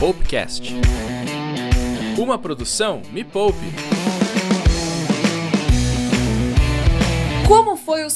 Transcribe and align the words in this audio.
Poupecast. 0.00 0.72
Uma 2.16 2.38
produção 2.38 3.02
Me 3.12 3.22
Poupe. 3.22 3.58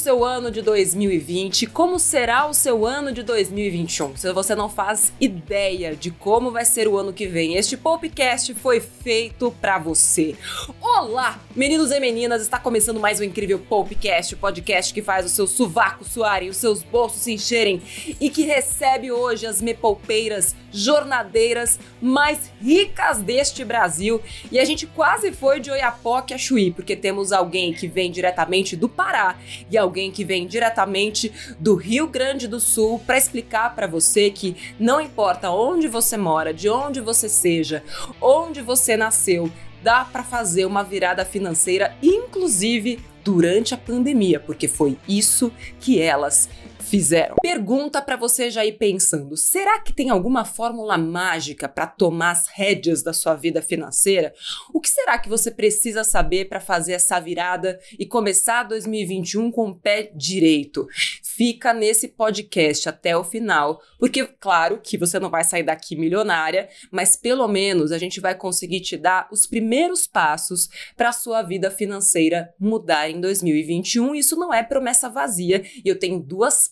Seu 0.05 0.23
ano 0.23 0.51
de 0.51 0.61
2020? 0.61 1.65
Como 1.65 1.97
será 1.97 2.45
o 2.45 2.53
seu 2.53 2.85
ano 2.85 3.11
de 3.11 3.23
2021? 3.23 4.15
Se 4.15 4.31
você 4.31 4.53
não 4.53 4.69
faz 4.69 5.11
ideia 5.19 5.95
de 5.95 6.11
como 6.11 6.51
vai 6.51 6.63
ser 6.63 6.87
o 6.87 6.95
ano 6.95 7.11
que 7.11 7.25
vem, 7.25 7.55
este 7.55 7.75
podcast 7.75 8.53
foi 8.53 8.79
feito 8.79 9.49
para 9.59 9.79
você. 9.79 10.35
Olá, 10.79 11.39
meninos 11.55 11.89
e 11.89 11.99
meninas, 11.99 12.43
está 12.43 12.59
começando 12.59 12.99
mais 12.99 13.19
um 13.19 13.23
incrível 13.23 13.57
podcast, 13.57 14.35
o 14.35 14.37
podcast 14.37 14.93
que 14.93 15.01
faz 15.01 15.25
os 15.25 15.31
seus 15.31 15.49
sovacos 15.49 16.09
suarem, 16.09 16.49
os 16.49 16.57
seus 16.57 16.83
bolsos 16.83 17.23
se 17.23 17.33
encherem 17.33 17.81
e 18.21 18.29
que 18.29 18.43
recebe 18.43 19.11
hoje 19.11 19.47
as 19.47 19.59
mepoupeiras 19.59 20.55
jornadeiras 20.71 21.79
mais 21.99 22.51
ricas 22.61 23.23
deste 23.23 23.65
Brasil. 23.65 24.21
E 24.51 24.59
a 24.59 24.65
gente 24.65 24.85
quase 24.85 25.31
foi 25.31 25.59
de 25.59 25.71
Oiapoque 25.71 26.33
a 26.33 26.37
Chuí, 26.37 26.69
porque 26.69 26.95
temos 26.95 27.31
alguém 27.31 27.73
que 27.73 27.87
vem 27.87 28.11
diretamente 28.11 28.75
do 28.75 28.87
Pará 28.87 29.39
e 29.71 29.75
alguém 29.75 29.94
que 30.11 30.23
vem 30.23 30.45
diretamente 30.45 31.31
do 31.59 31.75
Rio 31.75 32.07
Grande 32.07 32.47
do 32.47 32.59
Sul 32.59 32.99
para 33.05 33.17
explicar 33.17 33.73
para 33.73 33.87
você 33.87 34.29
que 34.29 34.55
não 34.79 34.99
importa 34.99 35.49
onde 35.49 35.87
você 35.87 36.17
mora, 36.17 36.53
de 36.53 36.69
onde 36.69 36.99
você 36.99 37.29
seja, 37.29 37.83
onde 38.21 38.61
você 38.61 38.97
nasceu, 38.97 39.51
dá 39.81 40.03
para 40.03 40.23
fazer 40.23 40.65
uma 40.65 40.83
virada 40.83 41.23
financeira, 41.23 41.95
inclusive 42.01 42.99
durante 43.23 43.73
a 43.73 43.77
pandemia, 43.77 44.39
porque 44.39 44.67
foi 44.67 44.97
isso 45.07 45.51
que 45.79 45.99
elas 45.99 46.49
fizeram. 46.95 47.35
Pergunta 47.41 48.01
para 48.01 48.15
você 48.15 48.49
já 48.49 48.65
ir 48.65 48.77
pensando: 48.77 49.35
será 49.35 49.79
que 49.79 49.91
tem 49.91 50.09
alguma 50.09 50.45
fórmula 50.45 50.97
mágica 50.97 51.67
para 51.67 51.85
tomar 51.85 52.31
as 52.31 52.47
rédeas 52.47 53.03
da 53.03 53.11
sua 53.11 53.35
vida 53.35 53.61
financeira? 53.61 54.33
O 54.73 54.79
que 54.79 54.89
será 54.89 55.19
que 55.19 55.27
você 55.27 55.51
precisa 55.51 56.03
saber 56.03 56.45
para 56.45 56.61
fazer 56.61 56.93
essa 56.93 57.19
virada 57.19 57.77
e 57.99 58.05
começar 58.05 58.63
2021 58.63 59.51
com 59.51 59.69
o 59.69 59.75
pé 59.75 60.09
direito? 60.15 60.87
Fica 61.21 61.73
nesse 61.73 62.07
podcast 62.07 62.87
até 62.87 63.17
o 63.17 63.23
final, 63.23 63.81
porque 63.99 64.25
claro 64.39 64.79
que 64.81 64.97
você 64.97 65.19
não 65.19 65.29
vai 65.29 65.43
sair 65.43 65.63
daqui 65.63 65.97
milionária, 65.97 66.69
mas 66.89 67.17
pelo 67.17 67.45
menos 67.47 67.91
a 67.91 67.97
gente 67.97 68.21
vai 68.21 68.35
conseguir 68.35 68.79
te 68.79 68.95
dar 68.95 69.27
os 69.31 69.45
primeiros 69.45 70.07
passos 70.07 70.69
para 70.95 71.09
a 71.09 71.13
sua 71.13 71.41
vida 71.41 71.69
financeira 71.69 72.53
mudar 72.57 73.09
em 73.09 73.19
2021. 73.19 74.15
Isso 74.15 74.37
não 74.37 74.53
é 74.53 74.63
promessa 74.63 75.09
vazia 75.09 75.61
e 75.83 75.89
eu 75.89 75.99
tenho 75.99 76.21
duas 76.21 76.69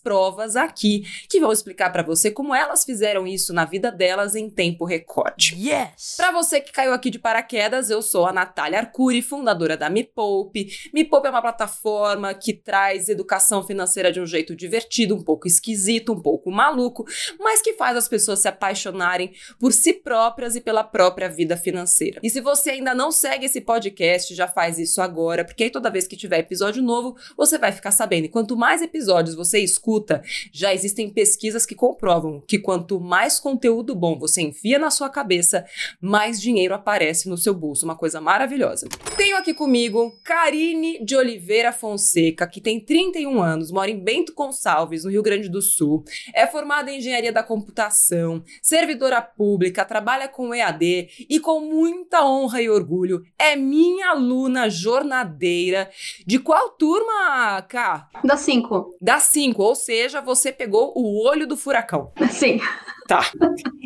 aqui 0.55 1.03
que 1.29 1.39
vão 1.39 1.51
explicar 1.51 1.91
para 1.91 2.03
você 2.03 2.31
como 2.31 2.53
elas 2.53 2.83
fizeram 2.83 3.25
isso 3.25 3.53
na 3.53 3.65
vida 3.65 3.91
delas 3.91 4.35
em 4.35 4.49
tempo 4.49 4.85
recorde. 4.85 5.55
Yes! 5.55 6.15
Para 6.17 6.31
você 6.31 6.59
que 6.61 6.71
caiu 6.71 6.93
aqui 6.93 7.09
de 7.09 7.19
paraquedas, 7.19 7.89
eu 7.89 8.01
sou 8.01 8.25
a 8.25 8.33
Natália 8.33 8.79
Arcuri, 8.79 9.21
fundadora 9.21 9.77
da 9.77 9.89
Me 9.89 10.03
Poupe. 10.03 10.67
Me 10.93 11.03
Poupe 11.03 11.27
é 11.27 11.29
uma 11.29 11.41
plataforma 11.41 12.33
que 12.33 12.53
traz 12.53 13.09
educação 13.09 13.63
financeira 13.63 14.11
de 14.11 14.19
um 14.19 14.25
jeito 14.25 14.55
divertido, 14.55 15.15
um 15.15 15.23
pouco 15.23 15.47
esquisito, 15.47 16.13
um 16.13 16.21
pouco 16.21 16.51
maluco, 16.51 17.05
mas 17.39 17.61
que 17.61 17.73
faz 17.73 17.97
as 17.97 18.07
pessoas 18.07 18.39
se 18.39 18.47
apaixonarem 18.47 19.33
por 19.59 19.71
si 19.73 19.93
próprias 19.93 20.55
e 20.55 20.61
pela 20.61 20.83
própria 20.83 21.29
vida 21.29 21.57
financeira. 21.57 22.19
E 22.23 22.29
se 22.29 22.41
você 22.41 22.71
ainda 22.71 22.93
não 22.93 23.11
segue 23.11 23.45
esse 23.45 23.61
podcast, 23.61 24.33
já 24.35 24.47
faz 24.47 24.77
isso 24.77 25.01
agora, 25.01 25.45
porque 25.45 25.63
aí 25.63 25.69
toda 25.69 25.89
vez 25.89 26.07
que 26.07 26.17
tiver 26.17 26.39
episódio 26.39 26.81
novo, 26.81 27.15
você 27.37 27.57
vai 27.57 27.71
ficar 27.71 27.91
sabendo. 27.91 28.25
E 28.25 28.29
quanto 28.29 28.57
mais 28.57 28.81
episódios 28.81 29.35
você 29.35 29.59
escuta, 29.59 29.92
escuta, 29.93 30.23
já 30.51 30.73
existem 30.73 31.09
pesquisas 31.09 31.65
que 31.65 31.75
comprovam 31.75 32.41
que 32.47 32.57
quanto 32.57 32.99
mais 32.99 33.39
conteúdo 33.39 33.95
bom 33.95 34.17
você 34.17 34.41
enfia 34.41 34.79
na 34.79 34.89
sua 34.89 35.09
cabeça, 35.09 35.65
mais 36.01 36.41
dinheiro 36.41 36.73
aparece 36.73 37.29
no 37.29 37.37
seu 37.37 37.53
bolso. 37.53 37.85
Uma 37.85 37.95
coisa 37.95 38.19
maravilhosa. 38.19 38.87
Tenho 39.15 39.37
aqui 39.37 39.53
comigo 39.53 40.11
Karine 40.23 41.03
de 41.03 41.15
Oliveira 41.15 41.71
Fonseca, 41.71 42.47
que 42.47 42.59
tem 42.59 42.79
31 42.79 43.41
anos, 43.41 43.71
mora 43.71 43.91
em 43.91 43.99
Bento 43.99 44.33
Gonçalves, 44.33 45.03
no 45.03 45.11
Rio 45.11 45.21
Grande 45.21 45.49
do 45.49 45.61
Sul, 45.61 46.03
é 46.33 46.47
formada 46.47 46.91
em 46.91 46.97
engenharia 46.97 47.31
da 47.31 47.43
computação, 47.43 48.43
servidora 48.61 49.21
pública, 49.21 49.85
trabalha 49.85 50.27
com 50.27 50.53
EAD 50.53 51.27
e 51.29 51.39
com 51.39 51.59
muita 51.59 52.25
honra 52.25 52.61
e 52.61 52.69
orgulho 52.69 53.21
é 53.37 53.55
minha 53.55 54.09
aluna 54.09 54.69
jornadeira. 54.69 55.89
De 56.25 56.39
qual 56.39 56.69
turma, 56.71 57.61
Cá? 57.67 58.09
Da 58.23 58.37
5. 58.37 58.97
Da 59.01 59.19
5, 59.19 59.61
ou 59.61 59.75
seja, 59.83 60.21
você 60.21 60.51
pegou 60.51 60.93
o 60.95 61.25
olho 61.25 61.47
do 61.47 61.57
furacão. 61.57 62.11
Sim. 62.31 62.59
Tá. 63.07 63.31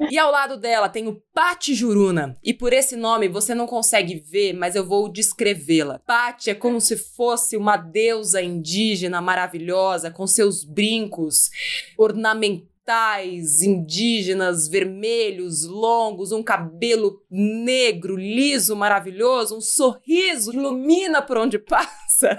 E 0.09 0.18
ao 0.18 0.31
lado 0.31 0.58
dela 0.58 0.88
tem 0.88 1.08
o 1.08 1.22
Pati 1.34 1.74
Juruna. 1.74 2.38
E 2.44 2.53
por 2.53 2.72
esse 2.72 2.96
nome 2.96 3.28
você 3.28 3.56
não 3.56 3.66
consegue 3.66 4.16
ver, 4.19 4.53
mas 4.53 4.75
eu 4.75 4.86
vou 4.86 5.09
descrevê-la. 5.12 6.00
Pati 6.06 6.52
é 6.52 6.56
como 6.56 6.80
se 6.80 6.96
fosse 6.96 7.57
uma 7.57 7.78
deusa 7.78 8.41
indígena 8.41 9.19
maravilhosa, 9.19 10.12
com 10.12 10.28
seus 10.28 10.63
brincos 10.63 11.50
ornamentados 11.97 12.77
orientais, 12.88 13.62
indígenas, 13.62 14.70
vermelhos, 14.70 15.66
longos, 15.66 16.31
um 16.31 16.42
cabelo 16.42 17.22
negro, 17.30 18.16
liso, 18.16 18.75
maravilhoso, 18.75 19.58
um 19.58 19.62
sorriso 19.62 20.53
ilumina 20.53 21.22
por 21.22 21.38
onde 21.38 21.59
passa. 21.59 22.38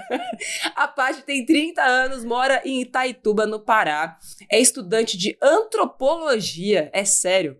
A 0.75 0.87
Paty 0.87 1.21
tem 1.21 1.45
30 1.45 1.81
anos, 1.81 2.25
mora 2.25 2.61
em 2.65 2.81
Itaituba, 2.81 3.45
no 3.45 3.59
Pará. 3.59 4.17
É 4.49 4.59
estudante 4.59 5.17
de 5.17 5.37
antropologia, 5.41 6.89
é 6.91 7.05
sério. 7.05 7.57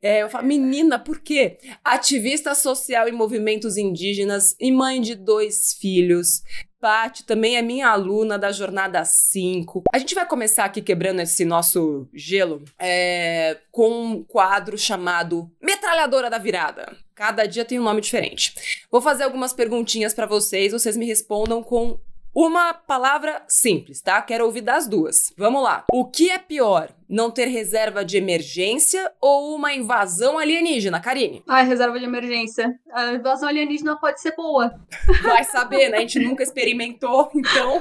É, 0.00 0.22
eu 0.22 0.30
falo, 0.30 0.46
menina, 0.46 0.98
por 0.98 1.20
quê? 1.20 1.58
Ativista 1.82 2.54
social 2.54 3.08
em 3.08 3.12
movimentos 3.12 3.76
indígenas 3.76 4.54
e 4.60 4.70
mãe 4.70 5.00
de 5.00 5.16
dois 5.16 5.74
filhos. 5.74 6.42
Paty 6.84 7.24
também 7.24 7.56
é 7.56 7.62
minha 7.62 7.88
aluna 7.88 8.38
da 8.38 8.52
Jornada 8.52 9.02
5. 9.06 9.84
A 9.90 9.96
gente 9.96 10.14
vai 10.14 10.28
começar 10.28 10.66
aqui 10.66 10.82
quebrando 10.82 11.20
esse 11.20 11.42
nosso 11.42 12.06
gelo 12.12 12.62
é, 12.78 13.56
com 13.72 13.88
um 13.88 14.22
quadro 14.22 14.76
chamado 14.76 15.50
Metralhadora 15.62 16.28
da 16.28 16.36
Virada. 16.36 16.94
Cada 17.14 17.46
dia 17.46 17.64
tem 17.64 17.80
um 17.80 17.82
nome 17.82 18.02
diferente. 18.02 18.84
Vou 18.90 19.00
fazer 19.00 19.22
algumas 19.22 19.54
perguntinhas 19.54 20.12
para 20.12 20.26
vocês, 20.26 20.72
vocês 20.72 20.94
me 20.94 21.06
respondam 21.06 21.62
com 21.62 21.98
uma 22.34 22.74
palavra 22.74 23.42
simples, 23.46 24.00
tá? 24.00 24.20
Quero 24.20 24.44
ouvir 24.44 24.62
das 24.62 24.88
duas. 24.88 25.32
Vamos 25.38 25.62
lá. 25.62 25.84
O 25.92 26.04
que 26.04 26.30
é 26.30 26.38
pior? 26.38 26.90
Não 27.08 27.30
ter 27.30 27.46
reserva 27.46 28.04
de 28.04 28.16
emergência 28.16 29.12
ou 29.20 29.54
uma 29.54 29.72
invasão 29.72 30.38
alienígena, 30.38 31.00
Karine? 31.00 31.44
Ai, 31.48 31.64
reserva 31.64 31.98
de 31.98 32.04
emergência. 32.04 32.74
A 32.92 33.12
invasão 33.12 33.48
alienígena 33.48 33.96
pode 33.96 34.20
ser 34.20 34.34
boa. 34.34 34.74
Vai 35.22 35.44
saber, 35.44 35.90
né? 35.90 35.98
A 35.98 36.00
gente 36.00 36.18
nunca 36.18 36.42
experimentou, 36.42 37.30
então. 37.34 37.80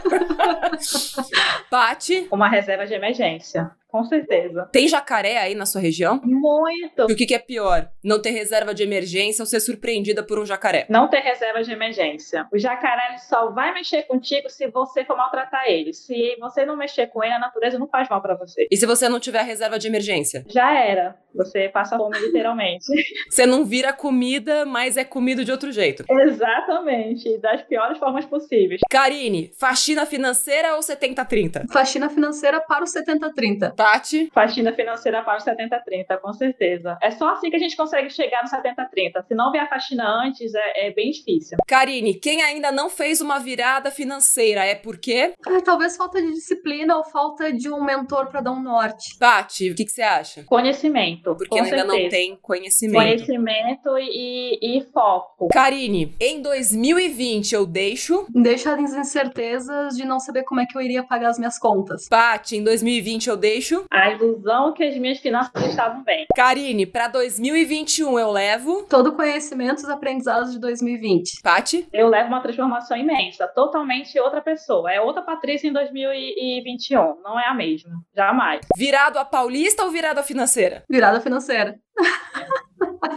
Pati? 1.72 2.28
Uma 2.32 2.48
reserva 2.48 2.86
de 2.86 2.94
emergência. 2.94 3.72
Com 3.94 4.04
certeza. 4.06 4.68
Tem 4.72 4.88
jacaré 4.88 5.38
aí 5.38 5.54
na 5.54 5.68
sua 5.68 5.80
região? 5.80 6.20
Muito. 6.24 7.08
E 7.08 7.14
o 7.14 7.16
que, 7.16 7.28
que, 7.28 7.36
é 7.36 7.38
pior? 7.38 7.92
Não 8.04 8.20
ter 8.20 8.32
reserva 8.32 8.74
de 8.74 8.82
emergência 8.82 9.44
ou 9.44 9.46
ser 9.46 9.60
surpreendida 9.60 10.24
por 10.24 10.40
um 10.40 10.46
jacaré? 10.48 10.88
Não 10.90 11.08
ter 11.08 11.20
reserva 11.20 11.62
de 11.62 11.72
emergência. 11.72 12.48
O 12.52 12.58
jacaré 12.58 13.20
só 13.20 13.52
vai 13.52 13.72
mexer 13.72 14.02
contigo 14.08 14.50
se 14.50 14.66
você 14.66 15.06
for 15.06 15.16
maltratar 15.16 15.66
ele. 15.68 15.94
Se 15.94 16.36
você 16.40 16.66
não 16.66 16.76
mexer 16.76 17.06
com 17.06 17.24
ele, 17.24 17.36
a 17.36 17.40
natureza 17.40 17.78
não 17.78 17.88
faz 17.88 18.10
mal 18.10 18.20
para 18.20 18.34
você. 18.34 18.68
E 18.72 18.76
se 18.76 18.88
você 18.88 19.08
não 19.08 19.20
tiver 19.20 19.44
reserva 19.44 19.78
de 19.78 19.88
emergência? 19.88 20.44
Já 20.48 20.74
era. 20.74 21.16
Você 21.36 21.70
passa 21.70 21.96
fome 21.96 22.18
literalmente. 22.18 22.86
você 23.30 23.46
não 23.46 23.64
vira 23.64 23.94
comida, 23.94 24.66
mas 24.66 24.98
é 24.98 25.04
comido 25.04 25.46
de 25.46 25.52
outro 25.52 25.72
jeito. 25.72 26.04
Exatamente. 26.10 27.38
Das 27.38 27.62
piores 27.62 28.00
formas 28.00 28.26
possíveis. 28.26 28.82
Karine, 28.90 29.52
faxina 29.60 30.04
financeira 30.08 30.74
ou 30.74 30.80
70-30? 30.80 31.72
Faxina 31.72 32.10
financeira 32.10 32.60
para 32.60 32.84
o 32.84 32.88
70-30. 32.88 33.83
Tati? 33.84 34.32
Faxina 34.34 34.72
financeira 34.72 35.22
para 35.24 35.38
o 35.38 35.44
70-30, 35.44 36.18
com 36.22 36.32
certeza. 36.32 36.98
É 37.02 37.12
só 37.12 37.34
assim 37.34 37.50
que 37.50 37.58
a 37.58 37.60
gente 37.60 37.76
consegue 37.76 38.10
chegar 38.10 38.42
no 38.42 38.50
70-30. 38.50 39.26
Se 39.28 39.36
não 39.36 39.52
vier 39.52 39.66
a 39.66 39.68
faxina 39.68 40.08
antes, 40.24 40.56
é, 40.56 40.88
é, 40.88 40.92
bem 40.94 41.12
difícil. 41.12 41.58
Karine, 41.68 42.14
quem 42.14 42.42
ainda 42.42 42.72
não 42.72 42.90
fez 42.90 43.20
uma 43.20 43.40
virada 43.40 43.92
financeira 43.92 44.64
é 44.64 44.74
por 44.74 44.98
quê? 44.98 45.34
É, 45.46 45.60
talvez 45.60 45.98
falta 45.98 46.22
de 46.22 46.32
disciplina 46.32 46.96
ou 46.96 47.04
falta 47.04 47.52
de 47.52 47.70
um 47.70 47.84
mentor 47.84 48.28
para 48.28 48.40
dar 48.40 48.54
um 48.54 48.62
norte. 48.62 49.20
Tati, 49.20 49.72
o 49.72 49.76
que, 49.76 49.84
que 49.84 49.92
você 49.92 50.02
acha? 50.02 50.44
Conhecimento. 50.44 51.36
Porque 51.36 51.60
ainda 51.60 51.78
certeza. 51.78 51.88
não 51.88 52.10
tem 52.10 52.38
conhecimento. 52.42 53.04
Conhecimento 53.04 53.98
e, 53.98 54.60
e 54.62 54.82
foco. 54.94 55.50
Karine, 55.50 56.16
em 56.22 56.42
2020 56.42 57.54
eu 57.54 57.66
deixo. 57.66 58.26
Deixa 58.30 58.76
as 58.76 58.94
incertezas 58.94 59.98
de 59.98 60.06
não 60.06 60.22
saber 60.22 60.44
como 60.44 60.62
é 60.62 60.66
que 60.66 60.78
eu 60.78 60.82
iria 60.82 61.04
pagar 61.04 61.32
as 61.32 61.38
minhas 61.38 61.60
contas. 61.60 62.08
Pati, 62.08 62.56
em 62.56 62.64
2020 62.64 63.28
eu 63.28 63.36
deixo 63.36 63.73
deixo? 63.74 63.86
A 63.92 64.12
ilusão 64.12 64.74
que 64.74 64.84
as 64.84 64.96
minhas 64.98 65.20
finanças 65.20 65.64
estavam 65.66 66.04
bem. 66.04 66.26
Karine, 66.36 66.86
para 66.86 67.08
2021 67.08 68.20
eu 68.20 68.32
levo? 68.32 68.86
Todo 68.90 69.08
o 69.08 69.16
conhecimento 69.16 69.82
e 69.82 69.84
os 69.84 69.90
aprendizados 69.90 70.52
de 70.52 70.60
2020. 70.60 71.42
Pati? 71.42 71.88
Eu 71.92 72.08
levo 72.10 72.28
uma 72.28 72.42
transformação 72.42 72.96
imensa, 72.96 73.48
totalmente 73.48 74.20
outra 74.20 74.42
pessoa. 74.42 74.92
É 74.92 75.02
outra 75.02 75.24
Patrícia 75.24 75.68
em 75.68 75.74
2021, 75.74 77.22
não 77.24 77.40
é 77.40 77.48
a 77.48 77.54
mesma. 77.54 77.92
Jamais. 78.16 78.62
Virado 78.78 79.18
a 79.18 79.26
paulista 79.26 79.84
ou 79.84 79.92
virado 79.92 80.20
a 80.20 80.24
financeira? 80.24 80.84
Virado 80.90 81.18
a 81.18 81.22
financeira. 81.22 81.76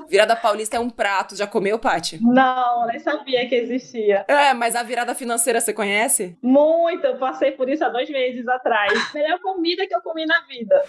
Virada 0.08 0.36
paulista 0.36 0.76
é 0.76 0.80
um 0.80 0.90
prato. 0.90 1.36
Já 1.36 1.46
comeu, 1.46 1.78
Paty? 1.78 2.18
Não, 2.22 2.86
nem 2.86 2.98
sabia 2.98 3.48
que 3.48 3.54
existia. 3.54 4.24
É, 4.28 4.52
mas 4.54 4.74
a 4.74 4.82
virada 4.82 5.14
financeira 5.14 5.60
você 5.60 5.72
conhece? 5.72 6.36
Muito, 6.42 7.04
eu 7.06 7.18
passei 7.18 7.52
por 7.52 7.68
isso 7.68 7.84
há 7.84 7.88
dois 7.88 8.08
meses 8.10 8.46
atrás. 8.48 8.92
Melhor 9.14 9.38
comida 9.40 9.86
que 9.86 9.94
eu 9.94 10.00
comi 10.00 10.24
na 10.26 10.40
vida. 10.46 10.82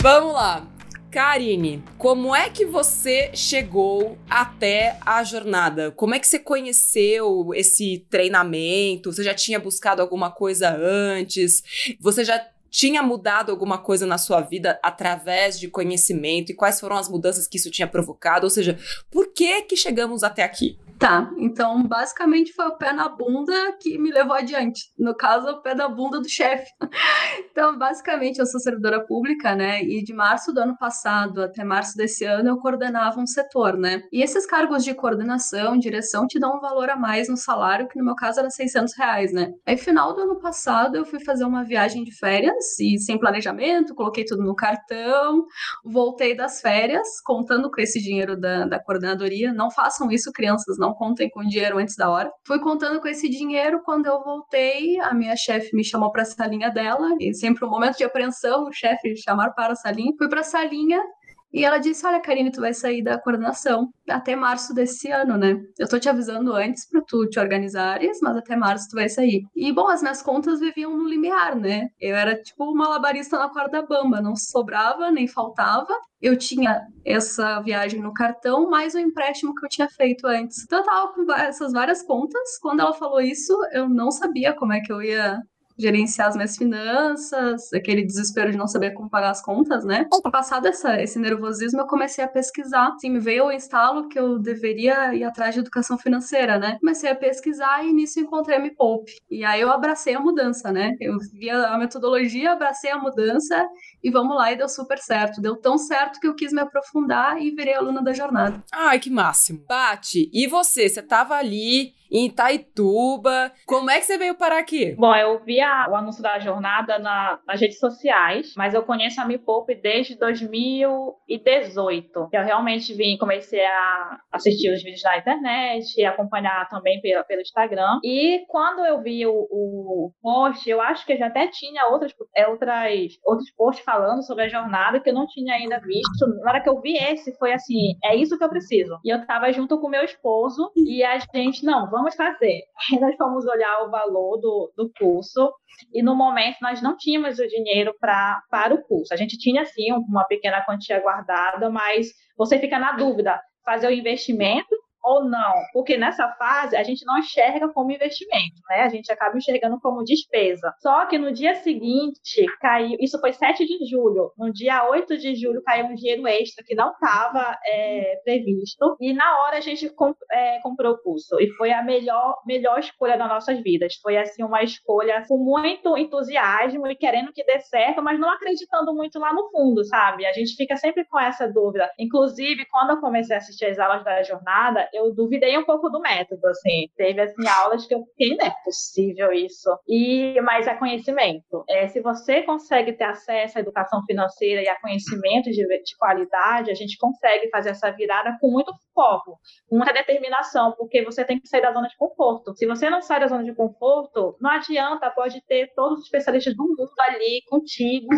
Vamos 0.00 0.34
lá. 0.34 0.75
Karine, 1.16 1.82
como 1.96 2.36
é 2.36 2.50
que 2.50 2.66
você 2.66 3.30
chegou 3.32 4.18
até 4.28 4.98
a 5.00 5.24
jornada? 5.24 5.90
Como 5.90 6.14
é 6.14 6.18
que 6.18 6.26
você 6.26 6.38
conheceu 6.38 7.54
esse 7.54 8.06
treinamento? 8.10 9.10
Você 9.10 9.24
já 9.24 9.32
tinha 9.32 9.58
buscado 9.58 10.02
alguma 10.02 10.30
coisa 10.30 10.68
antes? 10.78 11.96
Você 12.02 12.22
já 12.22 12.46
tinha 12.68 13.02
mudado 13.02 13.50
alguma 13.50 13.78
coisa 13.78 14.04
na 14.04 14.18
sua 14.18 14.42
vida 14.42 14.78
através 14.82 15.58
de 15.58 15.68
conhecimento? 15.68 16.52
E 16.52 16.54
quais 16.54 16.78
foram 16.78 16.96
as 16.96 17.08
mudanças 17.08 17.48
que 17.48 17.56
isso 17.56 17.70
tinha 17.70 17.88
provocado? 17.88 18.44
Ou 18.44 18.50
seja, 18.50 18.78
por 19.10 19.32
que 19.32 19.62
que 19.62 19.74
chegamos 19.74 20.22
até 20.22 20.42
aqui? 20.42 20.78
Tá, 20.98 21.30
então 21.36 21.82
basicamente 21.82 22.54
foi 22.54 22.66
o 22.68 22.76
pé 22.78 22.90
na 22.90 23.06
bunda 23.06 23.52
que 23.80 23.98
me 23.98 24.10
levou 24.10 24.34
adiante. 24.34 24.80
No 24.98 25.14
caso, 25.14 25.48
o 25.48 25.60
pé 25.60 25.74
da 25.74 25.88
bunda 25.88 26.20
do 26.20 26.28
chefe. 26.28 26.70
Então, 27.50 27.78
basicamente, 27.78 28.38
eu 28.38 28.44
sou 28.44 28.60
servidora 28.60 29.04
pública, 29.06 29.54
né? 29.54 29.82
E 29.82 30.04
de 30.04 30.12
março 30.12 30.52
do 30.52 30.60
ano 30.60 30.76
passado 30.76 31.42
até 31.42 31.64
março 31.64 31.96
desse 31.96 32.22
ano 32.22 32.50
eu 32.50 32.58
coordenava 32.58 33.18
um 33.18 33.26
setor, 33.26 33.78
né? 33.78 34.02
E 34.12 34.22
esses 34.22 34.44
cargos 34.44 34.84
de 34.84 34.92
coordenação, 34.92 35.78
direção, 35.78 36.26
te 36.26 36.38
dão 36.38 36.58
um 36.58 36.60
valor 36.60 36.90
a 36.90 36.96
mais 36.96 37.30
no 37.30 37.36
salário, 37.36 37.88
que 37.88 37.98
no 37.98 38.04
meu 38.04 38.14
caso 38.14 38.40
era 38.40 38.50
600 38.50 38.94
reais, 38.94 39.32
né? 39.32 39.52
Aí, 39.64 39.76
final 39.78 40.14
do 40.14 40.20
ano 40.20 40.38
passado, 40.38 40.96
eu 40.96 41.06
fui 41.06 41.18
fazer 41.18 41.44
uma 41.44 41.64
viagem 41.64 42.04
de 42.04 42.12
férias 42.12 42.78
e 42.78 42.98
sem 42.98 43.18
planejamento, 43.18 43.94
coloquei 43.94 44.24
tudo 44.24 44.42
no 44.42 44.54
cartão, 44.54 45.46
voltei 45.82 46.36
das 46.36 46.60
férias, 46.60 47.08
contando 47.24 47.70
com 47.70 47.80
esse 47.80 48.00
dinheiro 48.00 48.38
da, 48.38 48.66
da 48.66 48.78
coordenadoria. 48.78 49.50
Não 49.50 49.70
façam 49.70 50.10
isso, 50.10 50.30
crianças, 50.30 50.76
não 50.78 50.85
não 50.86 50.94
contem 50.94 51.28
com 51.28 51.42
dinheiro 51.42 51.78
antes 51.78 51.96
da 51.96 52.08
hora. 52.08 52.30
Fui 52.46 52.60
contando 52.60 53.00
com 53.00 53.08
esse 53.08 53.28
dinheiro, 53.28 53.82
quando 53.84 54.06
eu 54.06 54.22
voltei, 54.22 54.98
a 55.00 55.12
minha 55.12 55.36
chefe 55.36 55.74
me 55.74 55.84
chamou 55.84 56.12
para 56.12 56.22
a 56.22 56.26
salinha 56.26 56.70
dela, 56.70 57.08
e 57.20 57.34
sempre 57.34 57.64
um 57.64 57.70
momento 57.70 57.96
de 57.96 58.04
apreensão, 58.04 58.66
o 58.66 58.72
chefe 58.72 59.16
chamar 59.16 59.50
para 59.50 59.72
a 59.72 59.76
salinha. 59.76 60.12
Fui 60.16 60.28
para 60.28 60.40
a 60.40 60.44
salinha 60.44 61.02
e 61.52 61.64
ela 61.64 61.78
disse: 61.78 62.06
Olha, 62.06 62.20
Karine, 62.20 62.50
tu 62.50 62.60
vai 62.60 62.74
sair 62.74 63.02
da 63.02 63.18
coordenação 63.18 63.88
até 64.08 64.36
março 64.36 64.74
desse 64.74 65.10
ano, 65.10 65.36
né? 65.36 65.56
Eu 65.78 65.88
tô 65.88 65.98
te 65.98 66.08
avisando 66.08 66.52
antes 66.52 66.88
para 66.88 67.00
tu 67.06 67.26
te 67.28 67.38
organizares, 67.38 68.18
mas 68.22 68.36
até 68.36 68.56
março 68.56 68.88
tu 68.90 68.96
vai 68.96 69.08
sair. 69.08 69.42
E, 69.54 69.72
bom, 69.72 69.88
as 69.88 70.02
minhas 70.02 70.22
contas 70.22 70.60
viviam 70.60 70.96
no 70.96 71.08
limiar, 71.08 71.56
né? 71.56 71.88
Eu 72.00 72.14
era 72.16 72.40
tipo 72.40 72.64
uma 72.64 72.88
labarista 72.88 73.38
na 73.38 73.48
corda 73.48 73.82
bamba, 73.82 74.20
não 74.20 74.36
sobrava 74.36 75.10
nem 75.10 75.26
faltava. 75.26 75.92
Eu 76.20 76.36
tinha 76.36 76.80
essa 77.04 77.60
viagem 77.60 78.00
no 78.00 78.12
cartão, 78.12 78.68
mais 78.68 78.94
o 78.94 78.98
empréstimo 78.98 79.54
que 79.54 79.64
eu 79.64 79.68
tinha 79.68 79.88
feito 79.88 80.26
antes. 80.26 80.62
Então 80.64 80.78
eu 80.80 80.84
tava 80.84 81.12
com 81.12 81.32
essas 81.32 81.72
várias 81.72 82.02
contas. 82.02 82.58
Quando 82.60 82.80
ela 82.80 82.92
falou 82.94 83.20
isso, 83.20 83.52
eu 83.72 83.88
não 83.88 84.10
sabia 84.10 84.54
como 84.54 84.72
é 84.72 84.80
que 84.80 84.92
eu 84.92 85.02
ia 85.02 85.40
gerenciar 85.78 86.28
as 86.28 86.36
minhas 86.36 86.56
finanças, 86.56 87.72
aquele 87.72 88.04
desespero 88.04 88.50
de 88.50 88.56
não 88.56 88.66
saber 88.66 88.92
como 88.92 89.10
pagar 89.10 89.30
as 89.30 89.42
contas, 89.42 89.84
né? 89.84 90.06
Passado 90.30 90.66
essa, 90.66 91.00
esse 91.00 91.18
nervosismo, 91.18 91.80
eu 91.80 91.86
comecei 91.86 92.24
a 92.24 92.28
pesquisar. 92.28 92.94
Assim, 92.94 93.10
me 93.10 93.20
veio 93.20 93.46
o 93.46 93.52
instalo 93.52 94.08
que 94.08 94.18
eu 94.18 94.38
deveria 94.38 95.14
ir 95.14 95.24
atrás 95.24 95.54
de 95.54 95.60
educação 95.60 95.98
financeira, 95.98 96.58
né? 96.58 96.78
Comecei 96.80 97.10
a 97.10 97.14
pesquisar 97.14 97.84
e 97.84 97.92
nisso 97.92 98.20
encontrei 98.20 98.56
a 98.56 98.60
Me 98.60 98.70
Poupe. 98.70 99.12
E 99.30 99.44
aí 99.44 99.60
eu 99.60 99.70
abracei 99.70 100.14
a 100.14 100.20
mudança, 100.20 100.72
né? 100.72 100.92
Eu 101.00 101.18
vi 101.32 101.50
a 101.50 101.76
metodologia, 101.78 102.52
abracei 102.52 102.90
a 102.90 102.98
mudança 102.98 103.66
e 104.02 104.10
vamos 104.10 104.36
lá, 104.36 104.52
e 104.52 104.56
deu 104.56 104.68
super 104.68 104.98
certo. 104.98 105.40
Deu 105.40 105.56
tão 105.56 105.76
certo 105.78 106.20
que 106.20 106.26
eu 106.26 106.34
quis 106.34 106.52
me 106.52 106.60
aprofundar 106.60 107.40
e 107.40 107.50
virei 107.50 107.74
aluna 107.74 108.02
da 108.02 108.12
jornada. 108.12 108.62
Ai, 108.72 108.98
que 108.98 109.10
máximo. 109.10 109.64
Bate, 109.68 110.30
e 110.32 110.46
você? 110.46 110.88
Você 110.88 111.02
tava 111.02 111.34
ali 111.34 111.94
em 112.10 112.26
Itaituba. 112.26 113.52
Como 113.66 113.90
é 113.90 113.98
que 113.98 114.04
você 114.04 114.18
veio 114.18 114.34
parar 114.34 114.58
aqui? 114.58 114.94
Bom, 114.96 115.14
eu 115.14 115.42
vi 115.44 115.60
a, 115.60 115.88
o 115.90 115.94
anúncio 115.94 116.22
da 116.22 116.38
jornada 116.38 116.98
na, 116.98 117.38
nas 117.46 117.60
redes 117.60 117.78
sociais, 117.78 118.52
mas 118.56 118.74
eu 118.74 118.82
conheço 118.82 119.20
a 119.20 119.24
Me 119.24 119.38
Poupe 119.38 119.74
desde 119.74 120.16
2018. 120.16 122.28
Eu 122.32 122.44
realmente 122.44 122.92
vim, 122.94 123.16
comecei 123.16 123.64
a 123.64 124.18
assistir 124.32 124.72
os 124.72 124.82
vídeos 124.82 125.02
na 125.02 125.18
internet, 125.18 126.04
acompanhar 126.04 126.68
também 126.68 127.00
pelo, 127.00 127.24
pelo 127.24 127.40
Instagram. 127.40 128.00
E 128.04 128.44
quando 128.48 128.84
eu 128.84 129.02
vi 129.02 129.26
o, 129.26 129.32
o 129.32 130.12
post, 130.22 130.68
eu 130.68 130.80
acho 130.80 131.04
que 131.06 131.12
eu 131.12 131.18
já 131.18 131.26
até 131.26 131.48
tinha 131.48 131.86
outras, 131.86 132.12
é, 132.34 132.46
outras, 132.46 133.18
outros 133.24 133.50
posts 133.52 133.84
falando 133.84 134.24
sobre 134.24 134.44
a 134.44 134.48
jornada 134.48 135.00
que 135.00 135.10
eu 135.10 135.14
não 135.14 135.26
tinha 135.26 135.54
ainda 135.54 135.80
visto. 135.80 136.26
Na 136.42 136.52
hora 136.52 136.62
que 136.62 136.68
eu 136.68 136.80
vi 136.80 136.96
esse, 136.96 137.36
foi 137.38 137.52
assim: 137.52 137.96
é 138.04 138.16
isso 138.16 138.38
que 138.38 138.44
eu 138.44 138.48
preciso. 138.48 138.98
E 139.04 139.12
eu 139.12 139.26
tava 139.26 139.52
junto 139.52 139.80
com 139.80 139.88
meu 139.88 140.04
esposo 140.04 140.70
e 140.76 141.02
a 141.02 141.18
gente, 141.34 141.64
não, 141.64 141.90
vamos 141.96 142.14
fazer. 142.14 142.62
Aí 142.92 143.00
nós 143.00 143.16
fomos 143.16 143.46
olhar 143.46 143.82
o 143.84 143.90
valor 143.90 144.36
do, 144.38 144.72
do 144.76 144.92
curso 144.98 145.50
e 145.92 146.02
no 146.02 146.14
momento 146.14 146.58
nós 146.60 146.82
não 146.82 146.96
tínhamos 146.96 147.38
o 147.38 147.48
dinheiro 147.48 147.94
pra, 147.98 148.42
para 148.50 148.74
o 148.74 148.82
curso. 148.82 149.14
A 149.14 149.16
gente 149.16 149.38
tinha 149.38 149.64
sim 149.64 149.92
uma 149.92 150.24
pequena 150.24 150.62
quantia 150.64 151.00
guardada, 151.00 151.70
mas 151.70 152.08
você 152.36 152.58
fica 152.58 152.78
na 152.78 152.92
dúvida: 152.92 153.40
fazer 153.64 153.86
o 153.88 153.92
investimento 153.92 154.76
ou 155.06 155.24
não, 155.24 155.54
porque 155.72 155.96
nessa 155.96 156.28
fase 156.32 156.76
a 156.76 156.82
gente 156.82 157.06
não 157.06 157.16
enxerga 157.18 157.68
como 157.68 157.92
investimento, 157.92 158.60
né? 158.68 158.82
A 158.82 158.88
gente 158.88 159.10
acaba 159.12 159.36
enxergando 159.36 159.78
como 159.80 160.02
despesa. 160.02 160.74
Só 160.80 161.06
que 161.06 161.16
no 161.16 161.32
dia 161.32 161.54
seguinte 161.54 162.44
caiu, 162.60 162.96
isso 163.00 163.20
foi 163.20 163.32
7 163.32 163.64
de 163.64 163.86
julho, 163.88 164.32
no 164.36 164.52
dia 164.52 164.84
8 164.88 165.16
de 165.16 165.36
julho 165.36 165.62
caiu 165.62 165.86
um 165.86 165.94
dinheiro 165.94 166.26
extra 166.26 166.64
que 166.64 166.74
não 166.74 166.90
estava 166.90 167.56
é, 167.64 168.20
previsto, 168.24 168.96
e 169.00 169.12
na 169.12 169.42
hora 169.42 169.58
a 169.58 169.60
gente 169.60 169.88
comp, 169.90 170.16
é, 170.32 170.58
comprou 170.60 170.94
o 170.94 170.98
curso, 170.98 171.40
e 171.40 171.48
foi 171.52 171.72
a 171.72 171.84
melhor, 171.84 172.42
melhor 172.44 172.80
escolha 172.80 173.16
das 173.16 173.28
nossas 173.28 173.62
vidas. 173.62 173.94
Foi 174.02 174.16
assim 174.16 174.42
uma 174.42 174.64
escolha 174.64 175.24
com 175.28 175.38
muito 175.38 175.96
entusiasmo 175.96 176.88
e 176.88 176.96
querendo 176.96 177.32
que 177.32 177.44
dê 177.44 177.60
certo, 177.60 178.02
mas 178.02 178.18
não 178.18 178.28
acreditando 178.28 178.92
muito 178.92 179.20
lá 179.20 179.32
no 179.32 179.48
fundo, 179.50 179.84
sabe? 179.84 180.26
A 180.26 180.32
gente 180.32 180.56
fica 180.56 180.76
sempre 180.76 181.04
com 181.04 181.20
essa 181.20 181.46
dúvida. 181.46 181.88
Inclusive, 181.96 182.66
quando 182.66 182.90
eu 182.90 183.00
comecei 183.00 183.36
a 183.36 183.38
assistir 183.38 183.66
as 183.66 183.78
aulas 183.78 184.02
da 184.02 184.20
jornada, 184.24 184.88
eu 184.96 185.14
duvidei 185.14 185.56
um 185.58 185.64
pouco 185.64 185.88
do 185.88 186.00
método, 186.00 186.46
assim. 186.46 186.88
Teve, 186.96 187.20
assim, 187.20 187.46
aulas 187.46 187.86
que 187.86 187.94
eu 187.94 188.04
fiquei, 188.06 188.36
não 188.36 188.46
é 188.46 188.54
possível 188.64 189.32
isso. 189.32 189.70
E, 189.86 190.40
mas 190.42 190.66
é 190.66 190.74
conhecimento. 190.74 191.64
É, 191.68 191.88
se 191.88 192.00
você 192.00 192.42
consegue 192.42 192.92
ter 192.92 193.04
acesso 193.04 193.58
à 193.58 193.60
educação 193.60 194.02
financeira 194.04 194.62
e 194.62 194.68
a 194.68 194.80
conhecimento 194.80 195.50
de, 195.50 195.66
de 195.66 195.96
qualidade, 195.98 196.70
a 196.70 196.74
gente 196.74 196.96
consegue 196.98 197.48
fazer 197.50 197.70
essa 197.70 197.90
virada 197.90 198.36
com 198.40 198.50
muito 198.50 198.72
foco, 198.94 199.38
com 199.68 199.76
muita 199.76 199.92
determinação, 199.92 200.72
porque 200.76 201.04
você 201.04 201.24
tem 201.24 201.38
que 201.38 201.48
sair 201.48 201.62
da 201.62 201.72
zona 201.72 201.88
de 201.88 201.96
conforto. 201.96 202.56
Se 202.56 202.66
você 202.66 202.88
não 202.88 203.02
sai 203.02 203.20
da 203.20 203.28
zona 203.28 203.44
de 203.44 203.54
conforto, 203.54 204.36
não 204.40 204.50
adianta, 204.50 205.10
pode 205.10 205.40
ter 205.46 205.72
todos 205.74 205.98
os 205.98 206.04
especialistas 206.04 206.56
do 206.56 206.62
mundo 206.62 206.90
ali 207.08 207.42
contigo, 207.48 208.08